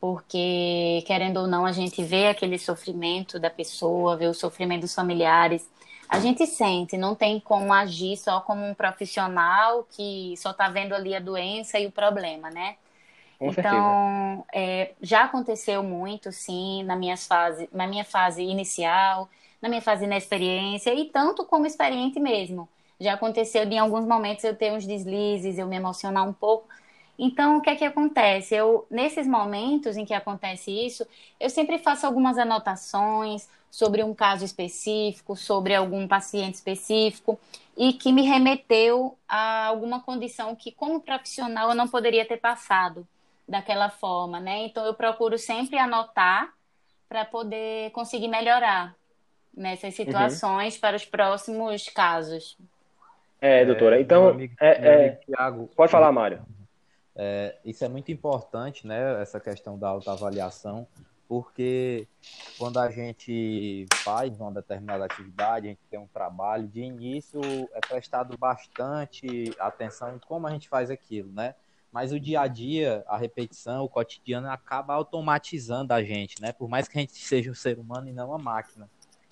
porque, 0.00 1.02
querendo 1.06 1.38
ou 1.38 1.46
não, 1.46 1.64
a 1.64 1.72
gente 1.72 2.04
vê 2.04 2.28
aquele 2.28 2.58
sofrimento 2.58 3.38
da 3.38 3.48
pessoa, 3.50 4.16
vê 4.16 4.26
o 4.26 4.34
sofrimento 4.34 4.82
dos 4.82 4.94
familiares, 4.94 5.66
a 6.08 6.20
gente 6.20 6.46
sente, 6.46 6.98
não 6.98 7.14
tem 7.14 7.40
como 7.40 7.72
agir 7.72 8.16
só 8.18 8.40
como 8.42 8.64
um 8.64 8.74
profissional 8.74 9.86
que 9.90 10.34
só 10.36 10.50
está 10.50 10.68
vendo 10.68 10.94
ali 10.94 11.14
a 11.14 11.20
doença 11.20 11.78
e 11.78 11.86
o 11.86 11.92
problema, 11.92 12.50
né? 12.50 12.76
Com 13.38 13.50
então, 13.50 14.44
é, 14.52 14.94
já 15.00 15.24
aconteceu 15.24 15.82
muito, 15.82 16.32
sim, 16.32 16.82
na, 16.82 16.96
minhas 16.96 17.26
fase, 17.26 17.68
na 17.72 17.86
minha 17.86 18.04
fase 18.04 18.42
inicial, 18.42 19.28
na 19.62 19.68
minha 19.68 19.80
fase 19.80 20.04
inexperiência, 20.04 20.92
e 20.92 21.04
tanto 21.06 21.44
como 21.44 21.64
experiente 21.66 22.18
mesmo. 22.18 22.68
Já 22.98 23.14
aconteceu 23.14 23.64
de, 23.64 23.74
em 23.76 23.78
alguns 23.78 24.04
momentos, 24.04 24.42
eu 24.42 24.56
ter 24.56 24.72
uns 24.72 24.84
deslizes, 24.84 25.56
eu 25.56 25.68
me 25.68 25.76
emocionar 25.76 26.28
um 26.28 26.32
pouco. 26.32 26.68
Então, 27.16 27.58
o 27.58 27.60
que 27.60 27.70
é 27.70 27.76
que 27.76 27.84
acontece? 27.84 28.56
Eu, 28.56 28.86
nesses 28.90 29.26
momentos 29.26 29.96
em 29.96 30.04
que 30.04 30.14
acontece 30.14 30.70
isso, 30.72 31.06
eu 31.38 31.48
sempre 31.48 31.78
faço 31.78 32.06
algumas 32.06 32.38
anotações 32.38 33.48
sobre 33.70 34.02
um 34.02 34.14
caso 34.14 34.44
específico, 34.44 35.36
sobre 35.36 35.74
algum 35.74 36.08
paciente 36.08 36.54
específico, 36.54 37.38
e 37.76 37.92
que 37.92 38.12
me 38.12 38.22
remeteu 38.22 39.16
a 39.28 39.66
alguma 39.66 40.00
condição 40.00 40.56
que, 40.56 40.72
como 40.72 41.00
profissional, 41.00 41.68
eu 41.68 41.74
não 41.76 41.86
poderia 41.86 42.26
ter 42.26 42.38
passado 42.38 43.06
daquela 43.48 43.88
forma, 43.88 44.38
né? 44.38 44.66
Então 44.66 44.84
eu 44.84 44.94
procuro 44.94 45.38
sempre 45.38 45.78
anotar 45.78 46.52
para 47.08 47.24
poder 47.24 47.90
conseguir 47.92 48.28
melhorar 48.28 48.94
nessas 49.56 49.98
uhum. 49.98 50.04
situações 50.04 50.74
uhum. 50.74 50.80
para 50.80 50.96
os 50.96 51.04
próximos 51.04 51.88
casos. 51.88 52.58
É, 53.40 53.64
doutora. 53.64 54.00
Então, 54.00 54.28
amigo, 54.28 54.54
é, 54.60 54.88
é... 54.88 55.10
Thiago, 55.10 55.68
pode 55.74 55.90
falar, 55.90 56.12
Mário. 56.12 56.42
É, 57.16 57.56
isso 57.64 57.84
é 57.84 57.88
muito 57.88 58.12
importante, 58.12 58.86
né? 58.86 59.20
Essa 59.20 59.40
questão 59.40 59.78
da 59.78 59.88
autoavaliação, 59.88 60.86
porque 61.28 62.06
quando 62.58 62.78
a 62.78 62.90
gente 62.90 63.86
faz 64.04 64.38
uma 64.40 64.52
determinada 64.52 65.04
atividade, 65.04 65.66
a 65.66 65.70
gente 65.70 65.80
tem 65.90 65.98
um 65.98 66.06
trabalho, 66.06 66.68
de 66.68 66.80
início 66.80 67.40
é 67.72 67.80
prestado 67.80 68.36
bastante 68.38 69.52
atenção 69.58 70.14
em 70.14 70.18
como 70.18 70.46
a 70.46 70.50
gente 70.50 70.68
faz 70.68 70.90
aquilo, 70.90 71.32
né? 71.32 71.54
Mas 71.92 72.12
o 72.12 72.20
dia 72.20 72.40
a 72.40 72.46
dia, 72.46 73.04
a 73.06 73.16
repetição, 73.16 73.84
o 73.84 73.88
cotidiano 73.88 74.48
acaba 74.50 74.94
automatizando 74.94 75.92
a 75.92 76.02
gente, 76.02 76.40
né? 76.40 76.52
Por 76.52 76.68
mais 76.68 76.86
que 76.86 76.98
a 76.98 77.00
gente 77.00 77.16
seja 77.16 77.50
um 77.50 77.54
ser 77.54 77.78
humano 77.78 78.08
e 78.08 78.12
não 78.12 78.28
uma 78.28 78.38
máquina. 78.38 78.88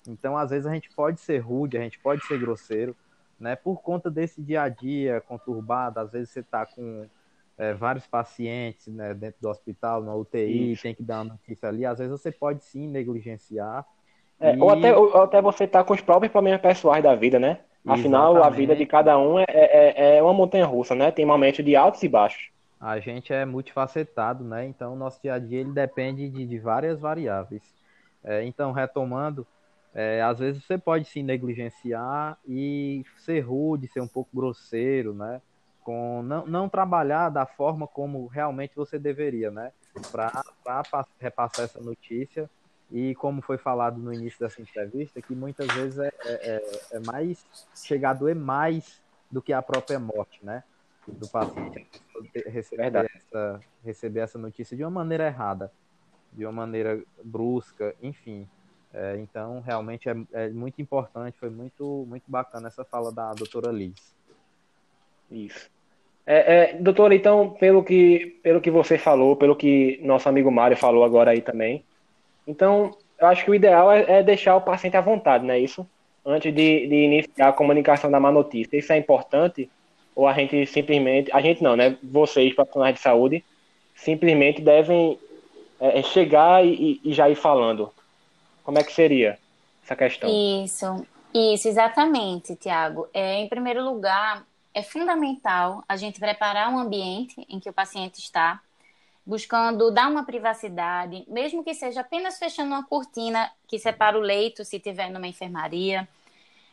Então, 0.07 0.37
às 0.37 0.49
vezes 0.49 0.65
a 0.65 0.73
gente 0.73 0.89
pode 0.89 1.19
ser 1.19 1.39
rude, 1.39 1.77
a 1.77 1.81
gente 1.81 1.99
pode 1.99 2.25
ser 2.25 2.39
grosseiro, 2.39 2.95
né? 3.39 3.55
Por 3.55 3.81
conta 3.81 4.09
desse 4.09 4.41
dia 4.41 4.63
a 4.63 4.69
dia 4.69 5.21
conturbado, 5.21 5.99
às 5.99 6.11
vezes 6.11 6.29
você 6.29 6.39
está 6.39 6.65
com 6.65 7.07
é, 7.57 7.73
vários 7.73 8.05
pacientes 8.05 8.87
né, 8.87 9.13
dentro 9.13 9.41
do 9.41 9.49
hospital, 9.49 10.03
na 10.03 10.15
UTI, 10.15 10.73
Isso. 10.73 10.83
tem 10.83 10.93
que 10.93 11.03
dar 11.03 11.21
uma 11.21 11.33
notícia 11.33 11.67
ali, 11.67 11.85
às 11.85 11.97
vezes 11.97 12.11
você 12.11 12.31
pode 12.31 12.63
sim 12.63 12.87
negligenciar. 12.87 13.85
É, 14.39 14.55
e... 14.55 14.59
ou, 14.59 14.69
até, 14.69 14.95
ou 14.95 15.23
até 15.23 15.41
você 15.41 15.63
está 15.63 15.83
com 15.83 15.93
os 15.93 16.01
próprios 16.01 16.31
problemas 16.31 16.61
pessoais 16.61 17.03
da 17.03 17.15
vida, 17.15 17.39
né? 17.39 17.59
Afinal, 17.87 18.33
Exatamente. 18.33 18.53
a 18.53 18.57
vida 18.57 18.75
de 18.75 18.85
cada 18.85 19.17
um 19.17 19.39
é, 19.39 19.45
é, 19.47 20.17
é 20.17 20.23
uma 20.23 20.33
montanha 20.33 20.65
russa, 20.65 20.93
né? 20.93 21.09
Tem 21.09 21.25
momentos 21.25 21.63
de 21.63 21.75
altos 21.75 22.03
e 22.03 22.07
baixos. 22.09 22.49
A 22.79 22.99
gente 22.99 23.33
é 23.33 23.45
multifacetado, 23.45 24.43
né? 24.43 24.65
Então, 24.65 24.93
o 24.93 24.95
nosso 24.95 25.21
dia 25.21 25.33
a 25.33 25.39
dia 25.39 25.61
ele 25.61 25.71
depende 25.71 26.29
de, 26.29 26.45
de 26.45 26.59
várias 26.59 26.99
variáveis. 26.99 27.63
É, 28.23 28.43
então, 28.43 28.71
retomando, 28.71 29.47
é, 29.95 30.21
às 30.21 30.39
vezes 30.39 30.63
você 30.63 30.77
pode 30.77 31.05
se 31.05 31.23
negligenciar 31.23 32.37
e 32.45 33.03
ser 33.17 33.39
rude, 33.39 33.87
ser 33.87 34.01
um 34.01 34.07
pouco 34.07 34.29
grosseiro, 34.35 35.13
né? 35.13 35.41
Com, 35.83 36.21
não, 36.21 36.45
não 36.45 36.69
trabalhar 36.69 37.29
da 37.29 37.45
forma 37.45 37.87
como 37.87 38.27
realmente 38.27 38.75
você 38.75 38.99
deveria, 38.99 39.49
né? 39.49 39.71
Para 40.11 40.43
repassar 41.19 41.65
essa 41.65 41.81
notícia 41.81 42.49
e 42.91 43.13
como 43.15 43.41
foi 43.41 43.57
falado 43.57 43.97
no 43.97 44.13
início 44.13 44.39
dessa 44.39 44.61
entrevista, 44.61 45.21
que 45.21 45.35
muitas 45.35 45.67
vezes 45.67 45.99
é, 45.99 46.07
é, 46.07 46.31
é, 46.31 46.61
é 46.91 46.99
mais 46.99 47.45
chegar 47.75 48.11
a 48.11 48.13
doer 48.13 48.35
mais 48.35 49.01
do 49.29 49.41
que 49.41 49.51
a 49.51 49.61
própria 49.61 49.99
morte, 49.99 50.39
né? 50.43 50.63
Do 51.07 51.27
paciente 51.27 52.01
receber 52.47 53.09
essa, 53.15 53.59
receber 53.83 54.19
essa 54.21 54.37
notícia 54.37 54.75
de 54.75 54.83
uma 54.83 54.91
maneira 54.91 55.27
errada, 55.27 55.71
de 56.33 56.45
uma 56.45 56.51
maneira 56.51 57.01
brusca, 57.23 57.95
enfim. 58.01 58.47
É, 58.93 59.17
então, 59.17 59.59
realmente 59.59 60.09
é, 60.09 60.15
é, 60.33 60.49
muito 60.49 60.81
importante, 60.81 61.37
foi 61.37 61.49
muito, 61.49 62.05
muito 62.07 62.23
bacana 62.27 62.67
essa 62.67 62.83
fala 62.83 63.11
da 63.11 63.33
doutora 63.33 63.71
Liz. 63.71 64.15
Isso. 65.29 65.69
É, 66.25 66.55
é, 66.55 66.73
doutora, 66.73 67.15
então, 67.15 67.51
pelo 67.51 67.83
que, 67.83 68.39
pelo 68.43 68.59
que 68.59 68.71
você 68.71 68.97
falou, 68.97 69.35
pelo 69.35 69.55
que 69.55 69.99
nosso 70.03 70.27
amigo 70.27 70.51
Mário 70.51 70.75
falou 70.75 71.03
agora 71.03 71.31
aí 71.31 71.41
também, 71.41 71.85
então, 72.47 72.95
eu 73.19 73.27
acho 73.27 73.43
que 73.43 73.51
o 73.51 73.55
ideal 73.55 73.91
é, 73.91 74.19
é 74.19 74.23
deixar 74.23 74.55
o 74.55 74.61
paciente 74.61 74.95
à 74.95 75.01
vontade, 75.01 75.45
não 75.45 75.53
é 75.53 75.59
isso? 75.59 75.85
Antes 76.25 76.53
de, 76.53 76.87
de 76.87 76.95
iniciar 76.95 77.49
a 77.49 77.53
comunicação 77.53 78.09
da 78.09 78.19
má 78.19 78.31
notícia. 78.31 78.77
Isso 78.77 78.91
é 78.93 78.97
importante? 78.97 79.69
Ou 80.15 80.27
a 80.27 80.33
gente 80.33 80.65
simplesmente, 80.65 81.31
a 81.31 81.41
gente 81.41 81.61
não, 81.61 81.75
né? 81.75 81.97
Vocês, 82.03 82.53
profissionais 82.53 82.95
de 82.95 83.01
saúde, 83.01 83.43
simplesmente 83.95 84.61
devem 84.61 85.19
é, 85.79 85.99
é 85.99 86.03
chegar 86.03 86.65
e, 86.65 86.99
e 87.03 87.13
já 87.13 87.29
ir 87.29 87.35
falando. 87.35 87.91
Como 88.63 88.77
é 88.77 88.83
que 88.83 88.91
seria 88.91 89.37
essa 89.83 89.95
questão? 89.95 90.29
Isso, 90.29 91.05
isso, 91.33 91.67
exatamente, 91.67 92.55
Tiago. 92.55 93.07
É, 93.13 93.35
em 93.35 93.47
primeiro 93.47 93.83
lugar, 93.83 94.45
é 94.73 94.83
fundamental 94.83 95.83
a 95.87 95.95
gente 95.95 96.19
preparar 96.19 96.69
um 96.69 96.77
ambiente 96.77 97.45
em 97.49 97.59
que 97.59 97.69
o 97.69 97.73
paciente 97.73 98.19
está, 98.19 98.61
buscando 99.27 99.91
dar 99.91 100.09
uma 100.09 100.23
privacidade, 100.23 101.25
mesmo 101.27 101.61
que 101.61 101.73
seja 101.73 101.99
apenas 101.99 102.39
fechando 102.39 102.69
uma 102.69 102.85
cortina 102.85 103.51
que 103.67 103.77
separa 103.77 104.17
o 104.17 104.21
leito, 104.21 104.63
se 104.63 104.79
tiver 104.79 105.09
numa 105.11 105.27
enfermaria. 105.27 106.07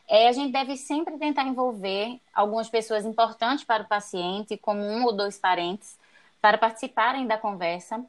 É, 0.09 0.29
a 0.29 0.33
gente 0.33 0.53
deve 0.53 0.77
sempre 0.77 1.19
tentar 1.19 1.43
envolver 1.43 2.21
algumas 2.33 2.69
pessoas 2.69 3.05
importantes 3.05 3.65
para 3.65 3.83
o 3.83 3.89
paciente, 3.89 4.57
como 4.57 4.81
um 4.81 5.05
ou 5.05 5.13
dois 5.13 5.37
parentes, 5.37 5.99
para 6.41 6.57
participarem 6.57 7.27
da 7.27 7.37
conversa. 7.37 8.01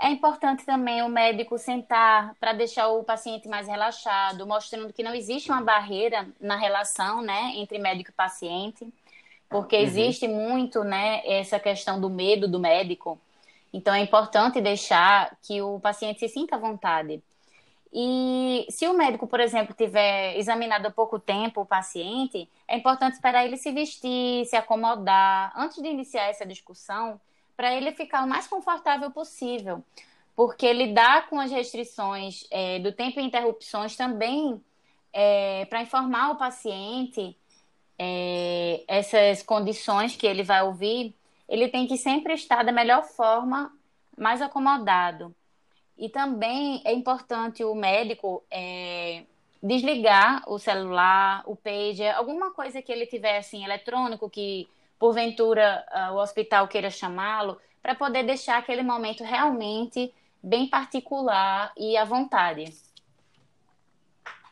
É 0.00 0.08
importante 0.08 0.64
também 0.64 1.02
o 1.02 1.08
médico 1.08 1.58
sentar 1.58 2.34
para 2.40 2.54
deixar 2.54 2.88
o 2.88 3.04
paciente 3.04 3.48
mais 3.48 3.68
relaxado, 3.68 4.46
mostrando 4.46 4.94
que 4.94 5.02
não 5.02 5.14
existe 5.14 5.50
uma 5.50 5.60
barreira 5.60 6.26
na 6.40 6.56
relação 6.56 7.20
né, 7.20 7.52
entre 7.56 7.78
médico 7.78 8.10
e 8.10 8.14
paciente, 8.14 8.88
porque 9.50 9.76
uhum. 9.76 9.82
existe 9.82 10.26
muito 10.26 10.82
né, 10.84 11.20
essa 11.26 11.60
questão 11.60 12.00
do 12.00 12.08
medo 12.08 12.48
do 12.48 12.58
médico. 12.58 13.20
Então 13.72 13.94
é 13.94 14.00
importante 14.00 14.60
deixar 14.60 15.36
que 15.42 15.60
o 15.60 15.78
paciente 15.80 16.20
se 16.20 16.28
sinta 16.28 16.56
à 16.56 16.58
vontade. 16.58 17.22
E 17.92 18.66
se 18.70 18.86
o 18.86 18.92
médico, 18.92 19.26
por 19.26 19.40
exemplo, 19.40 19.74
tiver 19.74 20.36
examinado 20.36 20.88
há 20.88 20.90
pouco 20.90 21.18
tempo 21.18 21.62
o 21.62 21.66
paciente, 21.66 22.48
é 22.66 22.76
importante 22.76 23.14
esperar 23.14 23.46
ele 23.46 23.56
se 23.56 23.72
vestir, 23.72 24.44
se 24.46 24.56
acomodar, 24.56 25.52
antes 25.56 25.80
de 25.82 25.88
iniciar 25.88 26.28
essa 26.28 26.44
discussão, 26.44 27.20
para 27.56 27.74
ele 27.74 27.92
ficar 27.92 28.24
o 28.24 28.28
mais 28.28 28.46
confortável 28.46 29.10
possível. 29.10 29.82
Porque 30.36 30.72
lidar 30.72 31.28
com 31.28 31.40
as 31.40 31.50
restrições 31.50 32.46
é, 32.50 32.78
do 32.78 32.92
tempo 32.92 33.18
e 33.18 33.24
interrupções 33.24 33.96
também 33.96 34.62
é, 35.12 35.64
para 35.64 35.82
informar 35.82 36.30
o 36.30 36.36
paciente 36.36 37.36
é, 37.98 38.84
essas 38.86 39.42
condições 39.42 40.14
que 40.14 40.26
ele 40.26 40.44
vai 40.44 40.62
ouvir, 40.62 41.14
ele 41.48 41.68
tem 41.68 41.86
que 41.86 41.96
sempre 41.96 42.34
estar 42.34 42.62
da 42.62 42.72
melhor 42.72 43.02
forma, 43.02 43.72
mais 44.16 44.42
acomodado. 44.42 45.34
E 45.96 46.08
também 46.08 46.82
é 46.84 46.92
importante 46.92 47.64
o 47.64 47.74
médico 47.74 48.44
é, 48.50 49.24
desligar 49.62 50.42
o 50.46 50.58
celular, 50.58 51.42
o 51.46 51.56
pager, 51.56 52.14
alguma 52.14 52.52
coisa 52.52 52.80
que 52.82 52.92
ele 52.92 53.06
tiver 53.06 53.38
assim 53.38 53.64
eletrônico 53.64 54.30
que 54.30 54.68
porventura 54.98 55.84
uh, 55.92 56.14
o 56.14 56.20
hospital 56.20 56.66
queira 56.66 56.90
chamá-lo, 56.90 57.58
para 57.80 57.94
poder 57.94 58.24
deixar 58.24 58.58
aquele 58.58 58.82
momento 58.82 59.22
realmente 59.22 60.12
bem 60.42 60.68
particular 60.68 61.72
e 61.76 61.96
à 61.96 62.04
vontade. 62.04 62.64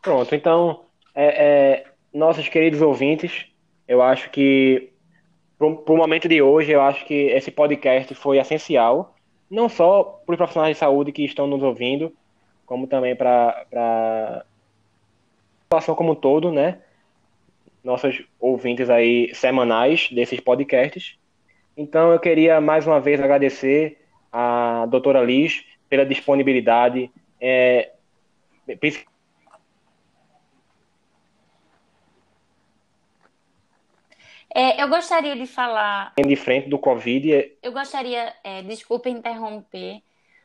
Pronto, 0.00 0.34
então, 0.34 0.84
é, 1.14 1.24
é, 1.26 1.92
nossos 2.14 2.48
queridos 2.48 2.80
ouvintes, 2.80 3.46
eu 3.88 4.00
acho 4.00 4.30
que 4.30 4.92
para 5.58 5.66
o 5.66 5.96
momento 5.96 6.28
de 6.28 6.42
hoje, 6.42 6.72
eu 6.72 6.80
acho 6.80 7.04
que 7.04 7.14
esse 7.14 7.50
podcast 7.50 8.14
foi 8.14 8.38
essencial 8.38 9.14
não 9.50 9.68
só 9.68 10.02
para 10.02 10.32
os 10.32 10.36
profissionais 10.36 10.76
de 10.76 10.80
saúde 10.80 11.12
que 11.12 11.24
estão 11.24 11.46
nos 11.46 11.62
ouvindo, 11.62 12.12
como 12.64 12.86
também 12.86 13.14
para 13.14 13.64
a 13.72 14.44
população 15.68 15.94
como 15.94 16.12
um 16.12 16.16
todo, 16.16 16.50
né? 16.50 16.80
Nossos 17.82 18.24
ouvintes 18.40 18.90
aí 18.90 19.32
semanais 19.34 20.08
desses 20.10 20.40
podcasts. 20.40 21.16
Então 21.76 22.12
eu 22.12 22.18
queria 22.18 22.60
mais 22.60 22.86
uma 22.86 23.00
vez 23.00 23.20
agradecer 23.20 23.98
a 24.32 24.86
doutora 24.86 25.22
Liz 25.22 25.64
pela 25.88 26.04
disponibilidade. 26.04 27.10
É, 27.40 27.92
É, 34.58 34.82
eu 34.82 34.88
gostaria 34.88 35.36
de 35.36 35.46
falar. 35.46 36.14
De 36.16 36.34
frente 36.34 36.66
do 36.70 36.78
Covid. 36.78 37.30
É 37.30 37.52
eu 37.62 37.72
gostaria, 37.72 38.32
é, 38.42 38.62
desculpa 38.62 39.10
interromper, 39.10 40.00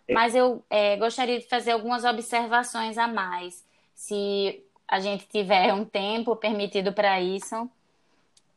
é... 0.06 0.14
mas 0.14 0.36
eu 0.36 0.62
é, 0.70 0.98
gostaria 0.98 1.40
de 1.40 1.48
fazer 1.48 1.72
algumas 1.72 2.04
observações 2.04 2.98
a 2.98 3.08
mais. 3.08 3.66
Se 3.96 4.62
a 4.86 5.00
gente 5.00 5.26
tiver 5.28 5.74
um 5.74 5.86
tempo 5.86 6.36
permitido 6.36 6.92
para 6.92 7.22
isso, 7.22 7.70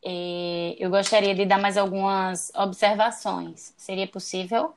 é, 0.05 0.75
eu 0.77 0.90
gostaria 0.90 1.37
de 1.37 1.47
dar 1.47 1.61
mais 1.61 1.79
algumas 1.79 2.51
observações. 2.57 3.73
Seria 3.77 4.09
possível? 4.09 4.75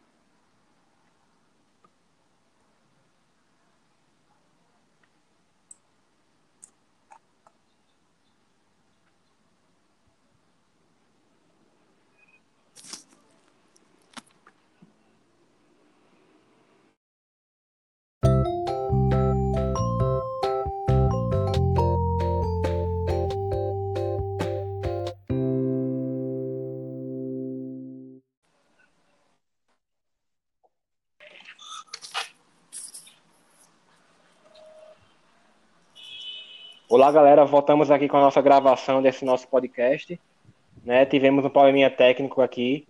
Olá, 36.98 37.12
galera. 37.12 37.46
Voltamos 37.46 37.92
aqui 37.92 38.08
com 38.08 38.18
a 38.18 38.22
nossa 38.22 38.42
gravação 38.42 39.04
desse 39.04 39.24
nosso 39.24 39.48
podcast. 39.48 40.20
Né? 40.84 41.06
Tivemos 41.06 41.46
um 41.46 41.50
probleminha 41.52 41.92
técnico 41.92 42.42
aqui. 42.42 42.88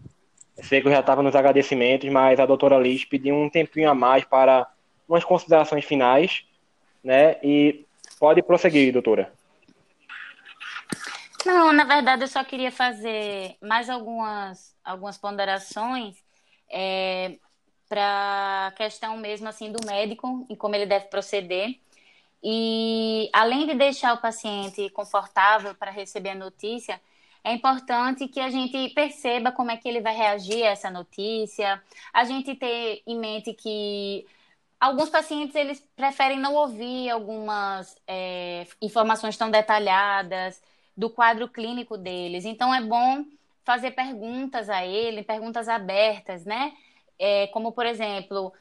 Sei 0.64 0.80
que 0.80 0.88
eu 0.88 0.94
já 0.94 1.02
estava 1.02 1.22
nos 1.22 1.36
agradecimentos, 1.36 2.10
mas 2.10 2.40
a 2.40 2.46
doutora 2.46 2.80
Liz 2.80 3.04
pediu 3.04 3.36
um 3.36 3.50
tempinho 3.50 3.90
a 3.90 3.94
mais 3.94 4.24
para 4.24 4.66
umas 5.10 5.26
considerações 5.26 5.84
finais. 5.84 6.46
Né? 7.04 7.36
E 7.44 7.86
pode 8.18 8.42
prosseguir, 8.42 8.94
doutora. 8.94 9.30
Não, 11.46 11.74
na 11.74 11.84
verdade, 11.84 12.24
eu 12.24 12.30
só 12.30 12.42
queria 12.46 12.72
fazer 12.72 13.58
mais 13.62 13.90
algumas, 13.90 14.74
algumas 14.86 15.18
ponderações 15.18 16.16
é, 16.72 17.36
para 17.90 18.68
a 18.68 18.72
questão 18.72 19.18
mesmo 19.18 19.50
assim 19.50 19.70
do 19.70 19.86
médico 19.86 20.46
e 20.50 20.56
como 20.56 20.76
ele 20.76 20.86
deve 20.86 21.08
proceder. 21.08 21.76
E 22.44 23.30
além 23.34 23.66
de 23.68 23.74
deixar 23.76 24.14
o 24.14 24.22
paciente 24.22 24.90
confortável 24.92 25.74
para 25.76 25.92
receber 25.92 26.30
a 26.30 26.36
notícia, 26.36 27.02
é 27.44 27.54
importante 27.54 28.28
que 28.28 28.40
a 28.40 28.50
gente 28.50 28.90
perceba 28.90 29.52
como 29.52 29.72
é 29.72 29.78
que 29.78 29.88
ele 29.88 30.02
vai 30.02 30.16
reagir 30.16 30.64
a 30.64 30.70
essa 30.72 30.90
notícia. 30.92 31.82
A 32.14 32.24
gente 32.26 32.56
ter 32.56 33.02
em 33.08 33.18
mente 33.18 33.54
que 33.54 34.26
alguns 34.80 35.10
pacientes 35.10 35.56
eles 35.56 35.80
preferem 35.96 36.40
não 36.40 36.54
ouvir 36.56 37.10
algumas 37.10 37.96
é, 38.08 38.68
informações 38.82 39.38
tão 39.38 39.50
detalhadas 39.50 40.62
do 40.96 41.10
quadro 41.10 41.48
clínico 41.48 41.98
deles. 41.98 42.46
Então 42.46 42.74
é 42.74 42.82
bom 42.82 43.26
fazer 43.64 43.92
perguntas 43.92 44.70
a 44.70 44.86
ele, 44.86 45.24
perguntas 45.24 45.68
abertas, 45.70 46.46
né? 46.46 46.74
É, 47.20 47.48
como 47.48 47.72
por 47.72 47.86
exemplo, 47.86 48.54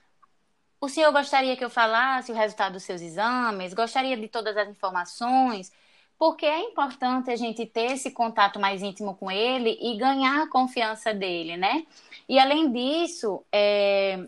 o 0.87 0.89
senhor 0.89 1.13
gostaria 1.13 1.57
que 1.57 1.65
eu 1.65 1.71
falasse 1.71 2.31
o 2.31 2.35
resultado 2.35 2.75
dos 2.75 2.85
seus 2.85 3.01
exames? 3.03 3.75
Gostaria 3.75 4.17
de 4.17 4.29
todas 4.29 4.57
as 4.57 4.69
informações? 4.69 5.73
Porque 6.17 6.47
é 6.47 6.61
importante 6.61 7.29
a 7.29 7.37
gente 7.37 7.67
ter 7.67 7.93
esse 7.93 8.13
contato 8.13 8.61
mais 8.61 8.83
íntimo 8.83 9.17
com 9.17 9.31
ele 9.31 9.77
e 9.83 9.99
ganhar 9.99 10.45
a 10.45 10.49
confiança 10.49 11.13
dele, 11.13 11.57
né? 11.57 11.85
E 12.29 12.39
além 12.39 12.71
disso, 12.73 13.45
é... 13.53 14.27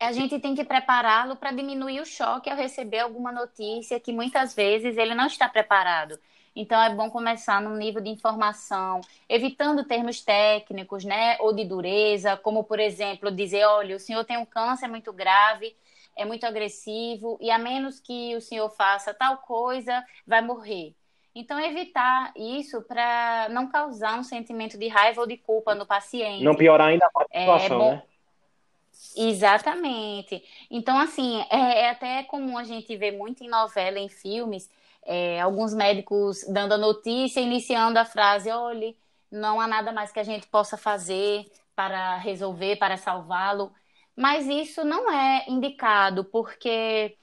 a 0.00 0.10
gente 0.12 0.40
tem 0.40 0.54
que 0.54 0.64
prepará-lo 0.64 1.36
para 1.36 1.52
diminuir 1.52 2.00
o 2.00 2.06
choque 2.06 2.48
ao 2.48 2.56
receber 2.56 3.00
alguma 3.00 3.30
notícia 3.30 4.00
que 4.00 4.12
muitas 4.12 4.54
vezes 4.54 4.96
ele 4.96 5.14
não 5.14 5.26
está 5.26 5.48
preparado. 5.48 6.18
Então 6.56 6.82
é 6.82 6.92
bom 6.92 7.10
começar 7.10 7.60
num 7.60 7.76
nível 7.76 8.02
de 8.02 8.08
informação, 8.08 9.02
evitando 9.28 9.84
termos 9.84 10.22
técnicos, 10.22 11.04
né, 11.04 11.36
ou 11.38 11.52
de 11.52 11.66
dureza, 11.66 12.34
como 12.38 12.64
por 12.64 12.80
exemplo 12.80 13.30
dizer, 13.30 13.66
olha, 13.66 13.94
o 13.94 14.00
senhor 14.00 14.24
tem 14.24 14.38
um 14.38 14.46
câncer 14.46 14.88
muito 14.88 15.12
grave, 15.12 15.76
é 16.16 16.24
muito 16.24 16.46
agressivo 16.46 17.36
e 17.42 17.50
a 17.50 17.58
menos 17.58 18.00
que 18.00 18.34
o 18.34 18.40
senhor 18.40 18.70
faça 18.70 19.12
tal 19.12 19.36
coisa, 19.36 20.02
vai 20.26 20.40
morrer. 20.40 20.94
Então, 21.38 21.60
evitar 21.60 22.32
isso 22.34 22.80
para 22.80 23.48
não 23.50 23.68
causar 23.68 24.18
um 24.18 24.22
sentimento 24.22 24.78
de 24.78 24.88
raiva 24.88 25.20
ou 25.20 25.26
de 25.26 25.36
culpa 25.36 25.74
no 25.74 25.84
paciente. 25.84 26.42
Não 26.42 26.54
piorar 26.54 26.88
ainda 26.88 27.04
a 27.14 27.26
é 27.30 27.40
situação, 27.40 27.82
é, 27.82 27.90
né? 27.90 28.02
Exatamente. 29.14 30.42
Então, 30.70 30.98
assim, 30.98 31.44
é, 31.50 31.80
é, 31.80 31.90
até 31.90 32.22
comum 32.22 32.56
a 32.56 32.64
gente 32.64 32.96
ver 32.96 33.12
muito 33.12 33.44
em 33.44 33.50
novela, 33.50 33.98
em 33.98 34.08
filmes, 34.08 34.70
é, 35.06 35.40
alguns 35.40 35.72
médicos 35.72 36.44
dando 36.48 36.74
a 36.74 36.78
notícia, 36.78 37.40
iniciando 37.40 37.98
a 37.98 38.04
frase: 38.04 38.50
olhe, 38.50 38.96
não 39.30 39.60
há 39.60 39.66
nada 39.66 39.92
mais 39.92 40.12
que 40.12 40.20
a 40.20 40.24
gente 40.24 40.46
possa 40.48 40.76
fazer 40.76 41.46
para 41.74 42.16
resolver, 42.16 42.76
para 42.76 42.96
salvá-lo. 42.96 43.72
Mas 44.16 44.46
isso 44.46 44.84
não 44.84 45.10
é 45.12 45.44
indicado, 45.48 46.24
porque 46.24 47.16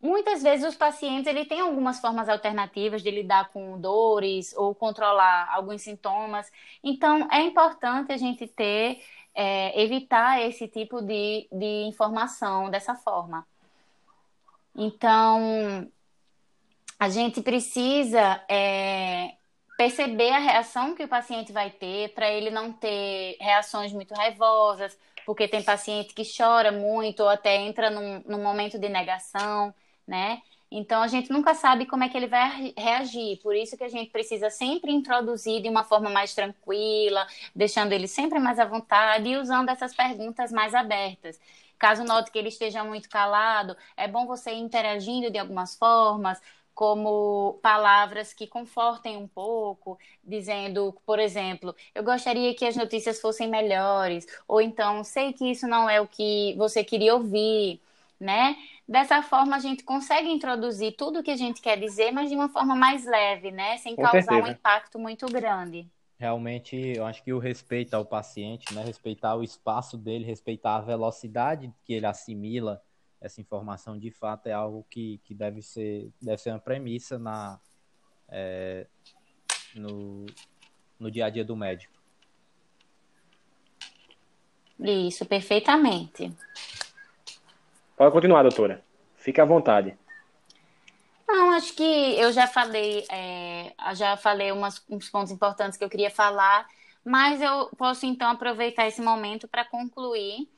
muitas 0.00 0.42
vezes 0.42 0.66
os 0.66 0.74
pacientes 0.74 1.26
ele 1.26 1.44
têm 1.44 1.60
algumas 1.60 2.00
formas 2.00 2.28
alternativas 2.28 3.02
de 3.02 3.10
lidar 3.10 3.50
com 3.50 3.78
dores 3.78 4.54
ou 4.56 4.74
controlar 4.74 5.48
alguns 5.52 5.82
sintomas. 5.82 6.50
Então, 6.82 7.28
é 7.30 7.42
importante 7.42 8.12
a 8.12 8.16
gente 8.16 8.46
ter, 8.48 9.02
é, 9.34 9.80
evitar 9.80 10.40
esse 10.42 10.66
tipo 10.66 11.02
de, 11.02 11.46
de 11.52 11.84
informação 11.86 12.70
dessa 12.70 12.94
forma. 12.94 13.46
Então, 14.74 15.86
a 17.02 17.08
gente 17.08 17.42
precisa 17.42 18.40
é, 18.48 19.34
perceber 19.76 20.30
a 20.30 20.38
reação 20.38 20.94
que 20.94 21.02
o 21.02 21.08
paciente 21.08 21.50
vai 21.52 21.70
ter, 21.70 22.14
para 22.14 22.30
ele 22.30 22.50
não 22.50 22.72
ter 22.72 23.36
reações 23.40 23.92
muito 23.92 24.14
raivosas, 24.14 24.96
porque 25.26 25.48
tem 25.48 25.62
paciente 25.64 26.14
que 26.14 26.22
chora 26.24 26.70
muito 26.70 27.20
ou 27.24 27.28
até 27.28 27.56
entra 27.56 27.90
num, 27.90 28.22
num 28.26 28.42
momento 28.42 28.78
de 28.78 28.88
negação 28.88 29.74
né? 30.06 30.40
Então 30.70 31.02
a 31.02 31.08
gente 31.08 31.30
nunca 31.30 31.54
sabe 31.54 31.86
como 31.86 32.04
é 32.04 32.08
que 32.08 32.16
ele 32.16 32.28
vai 32.28 32.72
reagir, 32.78 33.38
por 33.42 33.54
isso 33.54 33.76
que 33.76 33.84
a 33.84 33.88
gente 33.88 34.10
precisa 34.10 34.48
sempre 34.48 34.92
introduzir 34.92 35.60
de 35.62 35.68
uma 35.68 35.84
forma 35.84 36.08
mais 36.08 36.34
tranquila, 36.34 37.26
deixando 37.54 37.92
ele 37.92 38.08
sempre 38.08 38.38
mais 38.38 38.58
à 38.58 38.64
vontade 38.64 39.28
e 39.28 39.36
usando 39.36 39.68
essas 39.68 39.94
perguntas 39.94 40.50
mais 40.52 40.74
abertas. 40.74 41.38
Caso 41.78 42.04
note 42.04 42.30
que 42.30 42.38
ele 42.38 42.48
esteja 42.48 42.84
muito 42.84 43.08
calado, 43.08 43.76
é 43.96 44.06
bom 44.08 44.26
você 44.26 44.52
ir 44.52 44.60
interagindo 44.60 45.30
de 45.30 45.38
algumas 45.38 45.76
formas, 45.76 46.40
como 46.74 47.58
palavras 47.62 48.32
que 48.32 48.46
confortem 48.46 49.16
um 49.16 49.28
pouco, 49.28 49.98
dizendo, 50.24 50.94
por 51.04 51.18
exemplo, 51.18 51.74
eu 51.94 52.02
gostaria 52.02 52.54
que 52.54 52.64
as 52.64 52.76
notícias 52.76 53.20
fossem 53.20 53.48
melhores, 53.48 54.26
ou 54.48 54.60
então, 54.60 55.04
sei 55.04 55.32
que 55.32 55.50
isso 55.50 55.66
não 55.66 55.88
é 55.88 56.00
o 56.00 56.06
que 56.06 56.54
você 56.56 56.82
queria 56.82 57.14
ouvir, 57.14 57.80
né? 58.18 58.56
Dessa 58.88 59.22
forma, 59.22 59.56
a 59.56 59.58
gente 59.58 59.84
consegue 59.84 60.28
introduzir 60.28 60.96
tudo 60.96 61.20
o 61.20 61.22
que 61.22 61.30
a 61.30 61.36
gente 61.36 61.60
quer 61.60 61.78
dizer, 61.78 62.12
mas 62.12 62.28
de 62.30 62.36
uma 62.36 62.48
forma 62.48 62.74
mais 62.74 63.04
leve, 63.04 63.50
né? 63.50 63.76
Sem 63.78 63.94
Com 63.94 64.02
causar 64.02 64.22
certeza. 64.22 64.48
um 64.48 64.50
impacto 64.52 64.98
muito 64.98 65.26
grande. 65.26 65.86
Realmente, 66.18 66.76
eu 66.76 67.04
acho 67.04 67.22
que 67.22 67.32
o 67.32 67.38
respeito 67.38 67.94
ao 67.94 68.04
paciente, 68.04 68.72
né? 68.72 68.84
Respeitar 68.84 69.34
o 69.34 69.42
espaço 69.42 69.98
dele, 69.98 70.24
respeitar 70.24 70.76
a 70.76 70.80
velocidade 70.80 71.72
que 71.84 71.92
ele 71.92 72.06
assimila 72.06 72.80
essa 73.22 73.40
informação, 73.40 73.96
de 73.96 74.10
fato, 74.10 74.48
é 74.48 74.52
algo 74.52 74.84
que, 74.90 75.18
que 75.24 75.32
deve, 75.32 75.62
ser, 75.62 76.10
deve 76.20 76.38
ser 76.38 76.50
uma 76.50 76.58
premissa 76.58 77.18
na, 77.18 77.60
é, 78.28 78.86
no, 79.74 80.26
no 80.98 81.10
dia 81.10 81.26
a 81.26 81.30
dia 81.30 81.44
do 81.44 81.54
médico. 81.54 81.94
Isso, 84.80 85.24
perfeitamente. 85.24 86.34
Pode 87.96 88.12
continuar, 88.12 88.42
doutora. 88.42 88.84
Fique 89.14 89.40
à 89.40 89.44
vontade. 89.44 89.96
Não, 91.28 91.52
acho 91.52 91.74
que 91.74 91.82
eu 92.18 92.32
já 92.32 92.48
falei, 92.48 93.06
é, 93.08 93.72
já 93.94 94.16
falei 94.16 94.50
umas, 94.50 94.84
uns 94.90 95.08
pontos 95.08 95.30
importantes 95.30 95.78
que 95.78 95.84
eu 95.84 95.88
queria 95.88 96.10
falar, 96.10 96.66
mas 97.04 97.40
eu 97.40 97.70
posso 97.78 98.04
então 98.04 98.28
aproveitar 98.30 98.88
esse 98.88 99.00
momento 99.00 99.46
para 99.46 99.64
concluir 99.64 100.48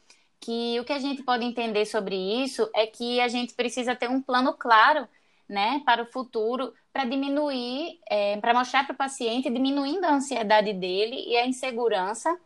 que 0.41 0.79
o 0.81 0.85
que 0.85 0.93
a 0.93 0.99
gente 0.99 1.23
pode 1.23 1.45
entender 1.45 1.87
sobre 1.87 2.17
isso 2.17 2.69
é 2.75 2.87
que 2.87 3.21
a 3.21 3.29
gente 3.29 3.55
precisa 3.55 3.95
ter 3.97 4.09
um 4.09 4.21
plano 4.21 4.53
claro, 4.53 5.09
né, 5.49 5.83
para 5.85 6.03
o 6.03 6.07
futuro, 6.07 6.73
para 6.93 7.05
diminuir, 7.05 7.99
é, 8.09 8.37
para 8.39 8.55
mostrar 8.55 8.85
para 8.85 8.95
o 8.95 8.97
paciente, 8.97 9.51
diminuindo 9.51 10.05
a 10.05 10.15
ansiedade 10.15 10.73
dele 10.73 11.25
e 11.27 11.37
a 11.37 11.47
insegurança. 11.47 12.39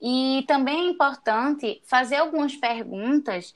E 0.00 0.44
também 0.48 0.80
é 0.80 0.90
importante 0.90 1.80
fazer 1.84 2.16
algumas 2.16 2.56
perguntas 2.56 3.54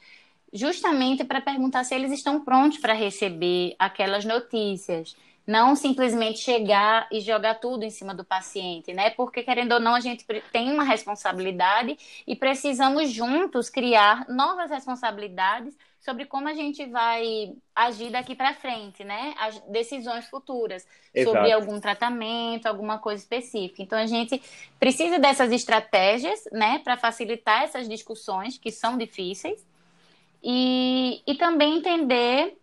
justamente 0.52 1.24
para 1.24 1.40
perguntar 1.40 1.84
se 1.84 1.94
eles 1.94 2.12
estão 2.12 2.44
prontos 2.44 2.78
para 2.78 2.92
receber 2.92 3.74
aquelas 3.78 4.24
notícias. 4.24 5.16
Não 5.46 5.76
simplesmente 5.76 6.40
chegar 6.40 7.08
e 7.12 7.20
jogar 7.20 7.54
tudo 7.56 7.84
em 7.84 7.90
cima 7.90 8.14
do 8.14 8.24
paciente, 8.24 8.92
né? 8.92 9.10
Porque, 9.10 9.42
querendo 9.42 9.72
ou 9.72 9.80
não, 9.80 9.94
a 9.94 10.00
gente 10.00 10.24
tem 10.52 10.72
uma 10.72 10.82
responsabilidade 10.82 11.96
e 12.26 12.34
precisamos 12.34 13.10
juntos 13.10 13.70
criar 13.70 14.28
novas 14.28 14.70
responsabilidades 14.70 15.76
sobre 16.06 16.24
como 16.24 16.48
a 16.48 16.54
gente 16.54 16.86
vai 16.86 17.52
agir 17.74 18.10
daqui 18.10 18.36
para 18.36 18.54
frente, 18.54 19.02
né? 19.02 19.34
As 19.38 19.58
decisões 19.62 20.28
futuras 20.28 20.86
Exato. 21.12 21.36
sobre 21.36 21.52
algum 21.52 21.80
tratamento, 21.80 22.66
alguma 22.66 22.98
coisa 22.98 23.20
específica. 23.20 23.82
Então 23.82 23.98
a 23.98 24.06
gente 24.06 24.40
precisa 24.78 25.18
dessas 25.18 25.50
estratégias, 25.50 26.44
né, 26.52 26.78
para 26.84 26.96
facilitar 26.96 27.64
essas 27.64 27.88
discussões 27.88 28.56
que 28.56 28.70
são 28.70 28.96
difíceis 28.96 29.66
e, 30.40 31.22
e 31.26 31.34
também 31.34 31.78
entender 31.78 32.56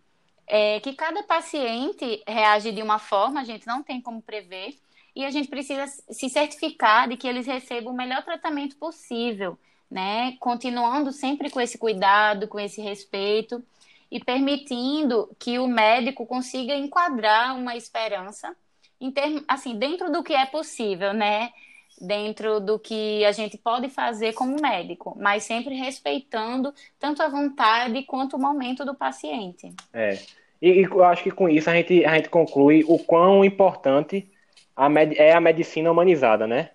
é, 0.46 0.80
que 0.80 0.94
cada 0.94 1.22
paciente 1.22 2.22
reage 2.26 2.72
de 2.72 2.82
uma 2.82 2.98
forma, 2.98 3.40
a 3.40 3.44
gente 3.44 3.66
não 3.66 3.82
tem 3.82 4.00
como 4.00 4.22
prever, 4.22 4.76
e 5.14 5.24
a 5.24 5.30
gente 5.30 5.48
precisa 5.48 5.86
se 5.86 6.28
certificar 6.28 7.08
de 7.08 7.16
que 7.16 7.28
eles 7.28 7.46
recebam 7.46 7.92
o 7.92 7.96
melhor 7.96 8.22
tratamento 8.24 8.76
possível, 8.76 9.56
né? 9.90 10.36
Continuando 10.40 11.12
sempre 11.12 11.50
com 11.50 11.60
esse 11.60 11.78
cuidado, 11.78 12.48
com 12.48 12.58
esse 12.58 12.80
respeito 12.80 13.62
e 14.10 14.18
permitindo 14.18 15.34
que 15.38 15.58
o 15.58 15.68
médico 15.68 16.26
consiga 16.26 16.74
enquadrar 16.74 17.56
uma 17.56 17.76
esperança 17.76 18.56
em 19.00 19.10
termos, 19.10 19.44
assim, 19.46 19.78
dentro 19.78 20.10
do 20.10 20.22
que 20.22 20.32
é 20.32 20.46
possível, 20.46 21.12
né? 21.12 21.52
Dentro 22.00 22.60
do 22.60 22.78
que 22.78 23.24
a 23.24 23.32
gente 23.32 23.56
pode 23.56 23.88
fazer 23.88 24.32
como 24.32 24.60
médico, 24.60 25.16
mas 25.18 25.44
sempre 25.44 25.74
respeitando 25.74 26.72
tanto 26.98 27.22
a 27.22 27.28
vontade 27.28 28.02
quanto 28.02 28.36
o 28.36 28.40
momento 28.40 28.84
do 28.84 28.94
paciente. 28.94 29.72
É. 29.92 30.18
E, 30.60 30.80
e 30.80 30.82
eu 30.84 31.04
acho 31.04 31.22
que 31.22 31.30
com 31.30 31.48
isso 31.48 31.68
a 31.70 31.74
gente, 31.74 32.04
a 32.04 32.14
gente 32.16 32.28
conclui 32.28 32.84
o 32.86 32.98
quão 32.98 33.44
importante 33.44 34.28
a 34.74 34.88
med, 34.88 35.14
é 35.18 35.32
a 35.32 35.40
medicina 35.40 35.90
humanizada, 35.90 36.46
né? 36.46 36.70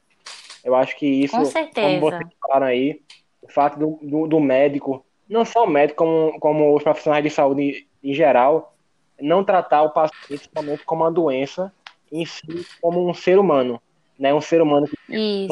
Eu 0.63 0.75
acho 0.75 0.97
que 0.97 1.05
isso, 1.05 1.36
com 1.36 1.45
certeza. 1.45 1.88
como 1.88 1.99
vocês 1.99 2.29
falaram 2.41 2.67
aí, 2.67 3.01
o 3.41 3.51
fato 3.51 3.79
do, 3.79 3.99
do, 4.01 4.27
do 4.27 4.39
médico, 4.39 5.05
não 5.27 5.45
só 5.45 5.63
o 5.63 5.69
médico, 5.69 5.97
como, 5.97 6.39
como 6.39 6.75
os 6.75 6.84
profissionais 6.84 7.23
de 7.23 7.29
saúde 7.29 7.88
em 8.03 8.13
geral, 8.13 8.73
não 9.19 9.43
tratar 9.43 9.84
o 9.84 9.91
paciente 9.91 10.49
somente 10.53 10.84
como 10.86 11.03
uma 11.03 11.12
doença, 11.12 11.73
em 12.12 12.25
si 12.25 12.65
como 12.82 13.08
um 13.08 13.13
ser 13.13 13.38
humano 13.38 13.82
né? 14.19 14.34
Um 14.34 14.41
ser 14.41 14.62
humano 14.62 14.88
que, 15.08 15.47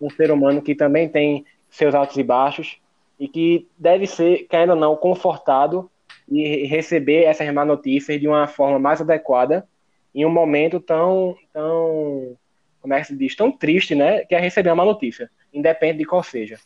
um 0.00 0.08
ser 0.08 0.30
humano 0.30 0.62
que 0.62 0.74
também 0.74 1.08
tem 1.08 1.44
seus 1.68 1.94
altos 1.94 2.16
e 2.16 2.22
baixos 2.22 2.78
e 3.18 3.26
que 3.26 3.66
deve 3.76 4.06
ser, 4.06 4.46
querendo 4.48 4.70
ou 4.70 4.76
não, 4.76 4.96
confortado 4.96 5.90
e 6.28 6.64
receber 6.66 7.24
essas 7.24 7.52
má 7.52 7.64
notícias 7.64 8.20
de 8.20 8.28
uma 8.28 8.46
forma 8.46 8.78
mais 8.78 9.00
adequada 9.00 9.66
em 10.14 10.24
um 10.24 10.30
momento 10.30 10.80
tão, 10.80 11.36
tão, 11.52 12.36
como 12.80 12.94
é 12.94 13.00
que 13.00 13.08
se 13.08 13.16
diz, 13.16 13.34
tão 13.34 13.50
triste, 13.50 13.94
né? 13.94 14.24
Que 14.24 14.34
é 14.34 14.40
receber 14.40 14.70
uma 14.70 14.76
má 14.76 14.84
notícia, 14.84 15.30
independente 15.52 15.98
de 15.98 16.04
qual 16.04 16.22
seja. 16.22 16.58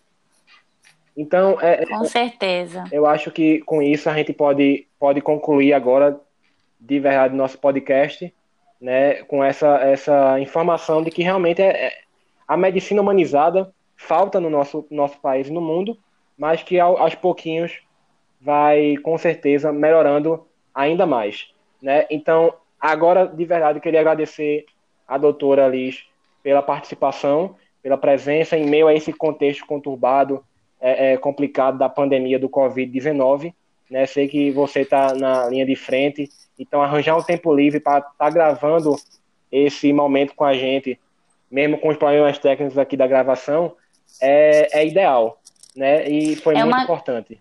Então, 1.16 1.60
é, 1.60 1.82
é 1.82 1.86
com 1.86 2.04
certeza. 2.04 2.84
Eu 2.92 3.06
acho 3.06 3.30
que 3.30 3.60
com 3.60 3.82
isso 3.82 4.08
a 4.08 4.14
gente 4.14 4.32
pode, 4.32 4.86
pode 4.98 5.20
concluir 5.20 5.72
agora 5.72 6.20
de 6.78 6.98
verdade 6.98 7.34
nosso 7.34 7.58
podcast 7.58 8.32
né, 8.80 9.22
com 9.24 9.44
essa, 9.44 9.78
essa 9.78 10.40
informação 10.40 11.02
de 11.02 11.10
que 11.10 11.22
realmente 11.22 11.60
é, 11.60 11.86
é, 11.86 11.92
a 12.48 12.56
medicina 12.56 13.02
humanizada 13.02 13.72
falta 13.96 14.40
no 14.40 14.48
nosso, 14.48 14.86
nosso 14.90 15.20
país 15.20 15.48
e 15.48 15.52
no 15.52 15.60
mundo, 15.60 15.98
mas 16.38 16.62
que 16.62 16.80
ao, 16.80 16.96
aos 16.96 17.14
pouquinhos 17.14 17.80
vai 18.40 18.96
com 18.98 19.18
certeza 19.18 19.70
melhorando 19.70 20.46
ainda 20.74 21.04
mais. 21.04 21.48
Né? 21.82 22.06
Então, 22.10 22.54
agora 22.80 23.26
de 23.26 23.44
verdade 23.44 23.80
queria 23.80 24.00
agradecer 24.00 24.64
a 25.06 25.18
doutora 25.18 25.68
Liz 25.68 26.04
pela 26.42 26.62
participação, 26.62 27.56
pela 27.82 27.98
presença 27.98 28.56
em 28.56 28.66
meio 28.66 28.88
a 28.88 28.94
esse 28.94 29.12
contexto 29.12 29.66
conturbado, 29.66 30.42
é, 30.80 31.12
é 31.12 31.16
complicado 31.18 31.76
da 31.76 31.88
pandemia 31.88 32.38
do 32.38 32.48
Covid-19. 32.48 33.52
Né? 33.90 34.06
Sei 34.06 34.28
que 34.28 34.50
você 34.50 34.80
está 34.80 35.14
na 35.14 35.48
linha 35.48 35.66
de 35.66 35.74
frente 35.74 36.30
então, 36.60 36.82
arranjar 36.82 37.16
um 37.16 37.22
tempo 37.22 37.54
livre 37.54 37.80
para 37.80 38.00
estar 38.00 38.12
tá 38.18 38.28
gravando 38.28 38.94
esse 39.50 39.90
momento 39.94 40.34
com 40.34 40.44
a 40.44 40.52
gente, 40.52 41.00
mesmo 41.50 41.78
com 41.78 41.88
os 41.88 41.96
problemas 41.96 42.38
técnicos 42.38 42.76
aqui 42.76 42.98
da 42.98 43.06
gravação, 43.06 43.74
é, 44.20 44.80
é 44.80 44.86
ideal, 44.86 45.40
né? 45.74 46.06
E 46.06 46.36
foi 46.36 46.54
é 46.54 46.62
muito 46.62 46.74
uma... 46.74 46.82
importante. 46.82 47.40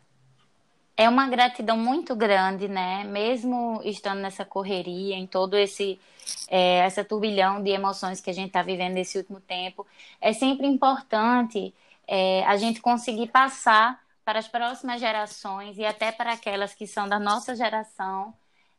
É 0.95 1.09
uma 1.09 1.27
gratidão 1.27 1.77
muito 1.77 2.15
grande, 2.15 2.69
né? 2.69 3.03
Mesmo 3.03 3.81
estando 3.83 4.19
nessa 4.19 4.45
correria, 4.45 5.15
em 5.15 5.27
todo 5.27 5.57
esse 5.57 5.99
é, 6.47 6.77
essa 6.79 7.03
turbilhão 7.03 7.62
de 7.62 7.71
emoções 7.71 8.21
que 8.21 8.29
a 8.29 8.33
gente 8.33 8.47
está 8.47 8.62
vivendo 8.62 8.93
nesse 8.93 9.17
último 9.17 9.41
tempo, 9.41 9.85
é 10.21 10.31
sempre 10.31 10.65
importante 10.65 11.73
é, 12.07 12.43
a 12.45 12.55
gente 12.55 12.79
conseguir 12.79 13.27
passar 13.27 13.99
para 14.29 14.37
as 14.37 14.47
próximas 14.47 15.01
gerações 15.01 15.79
e 15.79 15.83
até 15.83 16.11
para 16.11 16.33
aquelas 16.33 16.75
que 16.75 16.85
são 16.85 17.09
da 17.09 17.17
nossa 17.17 17.55
geração 17.55 18.31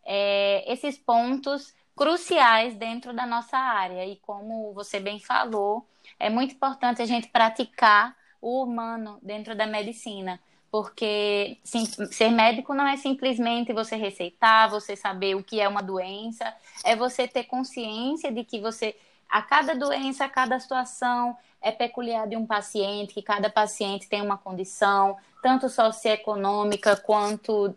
é, 0.07 0.73
esses 0.73 0.97
pontos 0.97 1.75
cruciais 1.97 2.77
dentro 2.77 3.13
da 3.13 3.27
nossa 3.27 3.57
área. 3.59 4.07
E 4.07 4.15
como 4.15 4.73
você 4.73 5.01
bem 5.01 5.19
falou, 5.19 5.89
é 6.21 6.31
muito 6.31 6.55
importante 6.55 7.03
a 7.03 7.05
gente 7.05 7.27
praticar 7.27 8.17
o 8.41 8.63
humano 8.63 9.19
dentro 9.21 9.57
da 9.57 9.67
medicina, 9.67 10.41
porque 10.71 11.59
sim, 11.65 11.85
ser 11.85 12.31
médico 12.31 12.73
não 12.73 12.87
é 12.87 12.97
simplesmente 12.97 13.73
você 13.73 13.97
receitar, 13.97 14.71
você 14.71 14.95
saber 14.95 15.35
o 15.35 15.43
que 15.43 15.61
é 15.61 15.67
uma 15.67 15.83
doença, 15.83 16.55
é 16.85 16.95
você 16.95 17.27
ter 17.27 17.43
consciência 17.43 18.31
de 18.31 18.45
que 18.45 18.61
você, 18.61 18.95
a 19.31 19.43
cada 19.43 19.75
doença, 19.75 20.25
a 20.25 20.29
cada 20.29 20.59
situação 20.59 21.37
é 21.63 21.71
peculiar 21.71 22.27
de 22.27 22.37
um 22.37 22.47
paciente, 22.47 23.15
que 23.15 23.23
cada 23.23 23.49
paciente 23.49 24.09
tem 24.09 24.23
uma 24.23 24.37
condição, 24.37 25.17
tanto 25.43 25.69
socioeconômica 25.69 26.97
quanto 26.97 27.75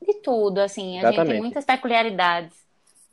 de 0.00 0.14
tudo, 0.14 0.58
assim, 0.58 0.96
a 0.96 1.00
Exatamente. 1.00 1.16
gente 1.16 1.28
tem 1.32 1.40
muitas 1.40 1.64
peculiaridades, 1.64 2.56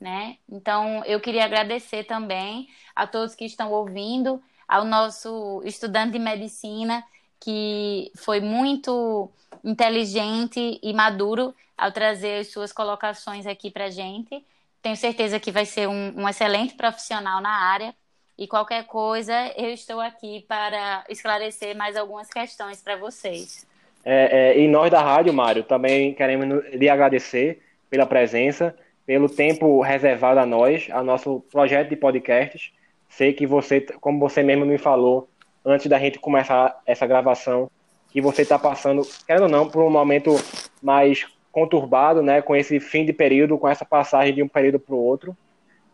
né? 0.00 0.36
Então, 0.48 1.02
eu 1.04 1.20
queria 1.20 1.44
agradecer 1.44 2.04
também 2.04 2.68
a 2.94 3.06
todos 3.06 3.34
que 3.34 3.44
estão 3.44 3.72
ouvindo, 3.72 4.42
ao 4.68 4.84
nosso 4.84 5.60
estudante 5.64 6.12
de 6.12 6.18
medicina 6.20 7.04
que 7.40 8.12
foi 8.14 8.38
muito 8.40 9.28
inteligente 9.64 10.78
e 10.80 10.92
maduro 10.92 11.54
ao 11.76 11.90
trazer 11.90 12.40
as 12.40 12.52
suas 12.52 12.72
colocações 12.72 13.46
aqui 13.46 13.70
para 13.70 13.90
gente. 13.90 14.44
Tenho 14.82 14.96
certeza 14.96 15.38
que 15.38 15.52
vai 15.52 15.66
ser 15.66 15.88
um, 15.88 16.12
um 16.16 16.28
excelente 16.28 16.74
profissional 16.74 17.40
na 17.40 17.50
área. 17.50 17.94
E 18.38 18.46
qualquer 18.46 18.86
coisa, 18.86 19.34
eu 19.56 19.68
estou 19.68 20.00
aqui 20.00 20.44
para 20.48 21.04
esclarecer 21.10 21.76
mais 21.76 21.94
algumas 21.96 22.28
questões 22.28 22.80
para 22.80 22.96
vocês. 22.96 23.66
É, 24.02 24.54
é, 24.54 24.58
e 24.58 24.66
nós 24.66 24.90
da 24.90 25.02
rádio, 25.02 25.32
Mário, 25.32 25.62
também 25.62 26.14
queremos 26.14 26.64
lhe 26.72 26.88
agradecer 26.88 27.60
pela 27.90 28.06
presença, 28.06 28.74
pelo 29.04 29.28
tempo 29.28 29.82
reservado 29.82 30.40
a 30.40 30.46
nós, 30.46 30.88
ao 30.90 31.04
nosso 31.04 31.44
projeto 31.52 31.90
de 31.90 31.96
podcasts. 31.96 32.72
Sei 33.10 33.34
que 33.34 33.46
você, 33.46 33.82
como 34.00 34.18
você 34.18 34.42
mesmo 34.42 34.64
me 34.64 34.78
falou, 34.78 35.28
antes 35.62 35.86
da 35.86 35.98
gente 35.98 36.18
começar 36.18 36.80
essa 36.86 37.06
gravação, 37.06 37.70
que 38.10 38.20
você 38.20 38.42
está 38.42 38.58
passando, 38.58 39.06
querendo 39.26 39.42
ou 39.42 39.48
não, 39.48 39.68
por 39.68 39.82
um 39.82 39.90
momento 39.90 40.34
mais 40.82 41.26
conturbado, 41.52 42.22
né, 42.22 42.40
com 42.40 42.54
esse 42.54 42.78
fim 42.78 43.04
de 43.04 43.12
período, 43.12 43.58
com 43.58 43.68
essa 43.68 43.84
passagem 43.84 44.34
de 44.34 44.42
um 44.42 44.48
período 44.48 44.78
para 44.78 44.94
o 44.94 44.98
outro. 44.98 45.36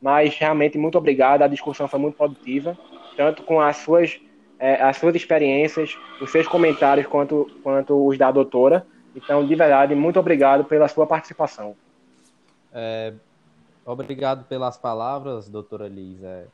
Mas 0.01 0.37
realmente 0.37 0.77
muito 0.77 0.99
obrigado, 0.99 1.43
a 1.43 1.49
discussão 1.49 1.89
foi 1.89 1.99
muito 1.99 2.17
produtiva, 2.17 2.77
tanto 3.17 3.43
com 3.43 3.61
as 3.61 3.79
suas 3.79 4.21
é, 4.59 4.83
as 4.83 4.97
suas 4.97 5.15
experiências, 5.15 5.99
os 6.21 6.31
seus 6.31 6.49
comentários 6.49 7.07
quanto 7.07 7.51
quanto 7.63 8.07
os 8.07 8.17
da 8.17 8.31
doutora. 8.31 8.87
Então, 9.15 9.47
de 9.47 9.55
verdade, 9.55 9.95
muito 9.95 10.19
obrigado 10.19 10.65
pela 10.65 10.89
sua 10.89 11.07
participação. 11.07 11.75
É, 12.73 13.15
obrigado 13.85 14.45
pelas 14.45 14.77
palavras, 14.77 15.49
doutora 15.49 15.89
Liz. 15.89 16.23
É, 16.23 16.45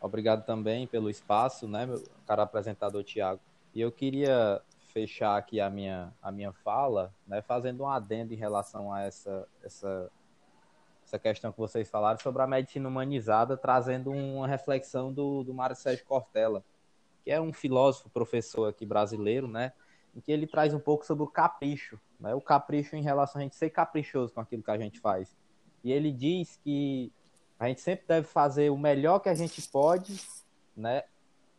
Obrigado 0.00 0.44
também 0.44 0.86
pelo 0.86 1.10
espaço, 1.10 1.66
né, 1.66 1.86
meu 1.86 2.02
cara 2.26 2.42
apresentador 2.42 3.02
Tiago. 3.02 3.40
E 3.74 3.80
eu 3.80 3.90
queria 3.90 4.60
fechar 4.96 5.36
aqui 5.36 5.60
a 5.60 5.68
minha, 5.68 6.10
a 6.22 6.32
minha 6.32 6.54
fala, 6.54 7.14
né, 7.26 7.42
fazendo 7.42 7.82
um 7.82 7.86
adendo 7.86 8.32
em 8.32 8.36
relação 8.36 8.90
a 8.90 9.02
essa, 9.02 9.46
essa, 9.62 10.10
essa 11.04 11.18
questão 11.18 11.52
que 11.52 11.58
vocês 11.58 11.90
falaram 11.90 12.18
sobre 12.18 12.40
a 12.40 12.46
medicina 12.46 12.88
humanizada, 12.88 13.58
trazendo 13.58 14.10
uma 14.10 14.48
reflexão 14.48 15.12
do, 15.12 15.44
do 15.44 15.52
Mário 15.52 15.76
Sérgio 15.76 16.06
Cortella, 16.06 16.64
que 17.22 17.30
é 17.30 17.38
um 17.38 17.52
filósofo, 17.52 18.08
professor 18.08 18.70
aqui 18.70 18.86
brasileiro, 18.86 19.46
né, 19.46 19.74
em 20.14 20.20
que 20.22 20.32
ele 20.32 20.46
traz 20.46 20.72
um 20.72 20.80
pouco 20.80 21.04
sobre 21.04 21.24
o 21.24 21.28
capricho, 21.28 22.00
né, 22.18 22.34
o 22.34 22.40
capricho 22.40 22.96
em 22.96 23.02
relação 23.02 23.38
a 23.38 23.42
gente 23.42 23.54
ser 23.54 23.68
caprichoso 23.68 24.32
com 24.32 24.40
aquilo 24.40 24.62
que 24.62 24.70
a 24.70 24.78
gente 24.78 24.98
faz. 24.98 25.36
E 25.84 25.92
ele 25.92 26.10
diz 26.10 26.56
que 26.64 27.12
a 27.60 27.68
gente 27.68 27.82
sempre 27.82 28.06
deve 28.08 28.26
fazer 28.26 28.70
o 28.70 28.78
melhor 28.78 29.18
que 29.18 29.28
a 29.28 29.34
gente 29.34 29.60
pode, 29.68 30.18
né? 30.74 31.04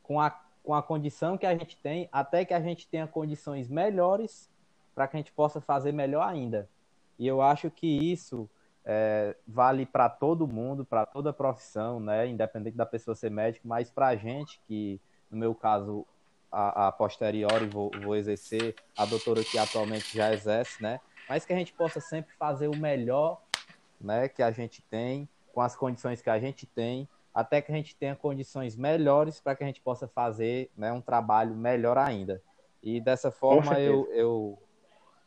Com 0.02 0.20
a, 0.20 0.30
com 0.68 0.74
a 0.74 0.84
condição 0.84 1.38
que 1.38 1.46
a 1.46 1.56
gente 1.58 1.78
tem, 1.78 2.10
até 2.12 2.44
que 2.44 2.54
a 2.54 2.60
gente 2.60 2.90
tenha 2.90 3.08
condições 3.08 3.70
melhores 3.70 4.50
para 4.94 5.08
que 5.08 5.16
a 5.16 5.20
gente 5.20 5.32
possa 5.32 5.62
fazer 5.62 5.94
melhor 5.94 6.28
ainda. 6.28 6.68
E 7.18 7.26
eu 7.26 7.42
acho 7.42 7.72
que 7.72 7.88
isso 7.88 8.50
é, 8.84 9.34
vale 9.48 9.86
para 9.86 10.10
todo 10.10 10.46
mundo, 10.46 10.84
para 10.84 11.06
toda 11.06 11.32
profissão, 11.32 12.02
né? 12.02 12.28
Independente 12.28 12.76
da 12.76 12.86
pessoa 12.86 13.16
ser 13.16 13.32
médico, 13.32 13.66
mas 13.66 13.90
para 13.90 14.08
a 14.08 14.18
gente 14.18 14.60
que, 14.68 15.00
no 15.32 15.38
meu 15.38 15.56
caso, 15.56 16.06
a, 16.52 16.88
a 16.88 16.92
posteriori 16.92 17.66
vou, 17.68 17.90
vou 18.04 18.14
exercer, 18.18 18.76
a 18.98 19.06
doutora 19.06 19.46
que 19.46 19.58
atualmente 19.58 20.18
já 20.18 20.34
exerce, 20.34 20.84
né? 20.84 21.00
Mas 21.30 21.46
que 21.46 21.54
a 21.54 21.58
gente 21.58 21.72
possa 21.72 22.02
sempre 22.02 22.36
fazer 22.36 22.68
o 22.68 22.76
melhor, 22.76 23.42
né? 24.02 24.28
Que 24.28 24.44
a 24.44 24.52
gente 24.52 24.82
tem 24.82 25.30
com 25.54 25.62
as 25.62 25.78
condições 25.78 26.22
que 26.22 26.30
a 26.30 26.38
gente 26.38 26.66
tem, 26.66 27.08
até 27.38 27.62
que 27.62 27.72
a 27.72 27.76
gente 27.76 27.96
tenha 27.96 28.16
condições 28.16 28.76
melhores 28.76 29.40
para 29.40 29.56
que 29.56 29.64
a 29.64 29.68
gente 29.68 29.80
possa 29.80 30.08
fazer 30.08 30.72
né, 30.76 30.92
um 30.92 31.00
trabalho 31.00 31.54
melhor 31.54 31.96
ainda. 31.96 32.42
E 32.82 33.00
dessa 33.00 33.30
forma 33.30 33.80
eu, 33.80 34.10
eu, 34.12 34.58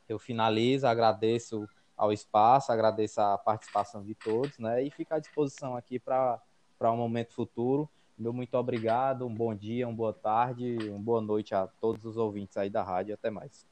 eu 0.08 0.18
finalizo, 0.18 0.88
agradeço 0.88 1.68
ao 1.96 2.12
espaço, 2.12 2.72
agradeço 2.72 3.20
a 3.20 3.38
participação 3.38 4.02
de 4.02 4.16
todos, 4.16 4.58
né? 4.58 4.82
E 4.82 4.90
fico 4.90 5.14
à 5.14 5.20
disposição 5.20 5.76
aqui 5.76 6.00
para 6.00 6.40
um 6.82 6.96
momento 6.96 7.32
futuro. 7.32 7.88
Meu 8.18 8.32
muito 8.32 8.56
obrigado, 8.56 9.24
um 9.24 9.32
bom 9.32 9.54
dia, 9.54 9.86
uma 9.86 9.94
boa 9.94 10.12
tarde, 10.12 10.78
uma 10.88 10.98
boa 10.98 11.20
noite 11.20 11.54
a 11.54 11.68
todos 11.80 12.04
os 12.04 12.16
ouvintes 12.16 12.56
aí 12.56 12.68
da 12.68 12.82
rádio. 12.82 13.14
Até 13.14 13.30
mais. 13.30 13.64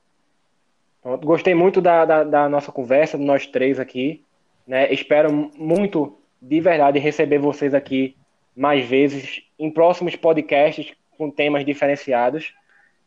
Gostei 1.24 1.56
muito 1.56 1.80
da, 1.80 2.04
da, 2.04 2.22
da 2.22 2.48
nossa 2.48 2.70
conversa, 2.70 3.18
de 3.18 3.24
nós 3.24 3.48
três 3.48 3.80
aqui. 3.80 4.24
Né? 4.64 4.92
Espero 4.92 5.32
muito 5.32 6.16
de 6.40 6.60
verdade 6.60 7.00
receber 7.00 7.40
vocês 7.40 7.74
aqui 7.74 8.16
mais 8.58 8.84
vezes 8.84 9.40
em 9.56 9.70
próximos 9.70 10.16
podcasts 10.16 10.92
com 11.16 11.30
temas 11.30 11.64
diferenciados. 11.64 12.52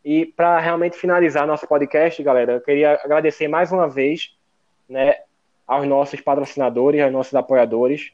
E 0.04 0.26
para 0.26 0.58
realmente 0.60 0.98
finalizar 0.98 1.46
nosso 1.46 1.68
podcast, 1.68 2.24
galera, 2.24 2.54
eu 2.54 2.62
queria 2.62 2.94
agradecer 3.04 3.50
mais 3.50 3.70
uma 3.70 3.88
vez 3.88 4.34
né, 4.88 5.18
aos 5.68 5.86
nossos 5.86 6.22
patrocinadores, 6.22 7.02
aos 7.02 7.12
nossos 7.12 7.36
apoiadores, 7.36 8.14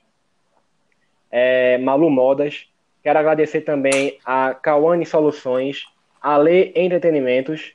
é, 1.32 1.78
Malu 1.78 2.10
Modas. 2.10 2.68
Quero 3.04 3.20
agradecer 3.20 3.62
também 3.62 4.18
a 4.26 4.56
Kawane 4.56 5.06
Soluções, 5.06 5.86
a 6.20 6.36
Lê 6.38 6.74
Entretenimentos 6.76 7.74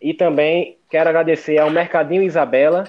e 0.00 0.14
também 0.14 0.78
quero 0.88 1.10
agradecer 1.10 1.58
ao 1.58 1.70
Mercadinho 1.70 2.22
Isabela 2.22 2.84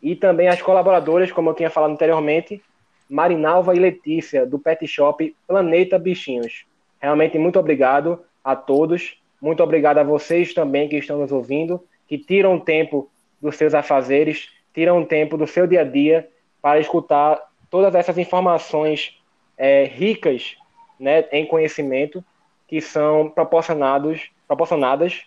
e 0.00 0.14
também 0.14 0.46
às 0.46 0.62
colaboradoras, 0.62 1.32
como 1.32 1.50
eu 1.50 1.54
tinha 1.54 1.68
falado 1.68 1.90
anteriormente, 1.90 2.62
Marinalva 3.08 3.74
e 3.74 3.78
Letícia, 3.78 4.46
do 4.46 4.58
Pet 4.58 4.86
Shop 4.86 5.34
Planeta 5.46 5.98
Bichinhos. 5.98 6.64
Realmente, 7.00 7.38
muito 7.38 7.58
obrigado 7.58 8.20
a 8.42 8.56
todos. 8.56 9.20
Muito 9.40 9.62
obrigado 9.62 9.98
a 9.98 10.02
vocês 10.02 10.54
também 10.54 10.88
que 10.88 10.96
estão 10.96 11.18
nos 11.18 11.30
ouvindo, 11.30 11.84
que 12.08 12.18
tiram 12.18 12.58
tempo 12.58 13.10
dos 13.40 13.56
seus 13.56 13.74
afazeres, 13.74 14.48
tiram 14.74 15.04
tempo 15.04 15.36
do 15.36 15.46
seu 15.46 15.66
dia 15.66 15.82
a 15.82 15.84
dia 15.84 16.28
para 16.60 16.80
escutar 16.80 17.40
todas 17.70 17.94
essas 17.94 18.18
informações 18.18 19.20
é, 19.56 19.84
ricas 19.84 20.56
né, 20.98 21.26
em 21.32 21.46
conhecimento 21.46 22.24
que 22.66 22.80
são 22.80 23.30
proporcionados, 23.30 24.30
proporcionadas 24.48 25.24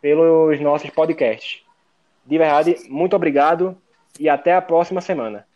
pelos 0.00 0.58
nossos 0.60 0.90
podcasts. 0.90 1.62
De 2.24 2.38
verdade, 2.38 2.76
muito 2.88 3.14
obrigado 3.14 3.76
e 4.18 4.28
até 4.28 4.54
a 4.54 4.62
próxima 4.62 5.00
semana. 5.00 5.46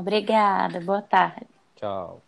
Obrigada, 0.00 0.80
boa 0.80 1.02
tarde. 1.02 1.46
Tchau. 1.76 2.27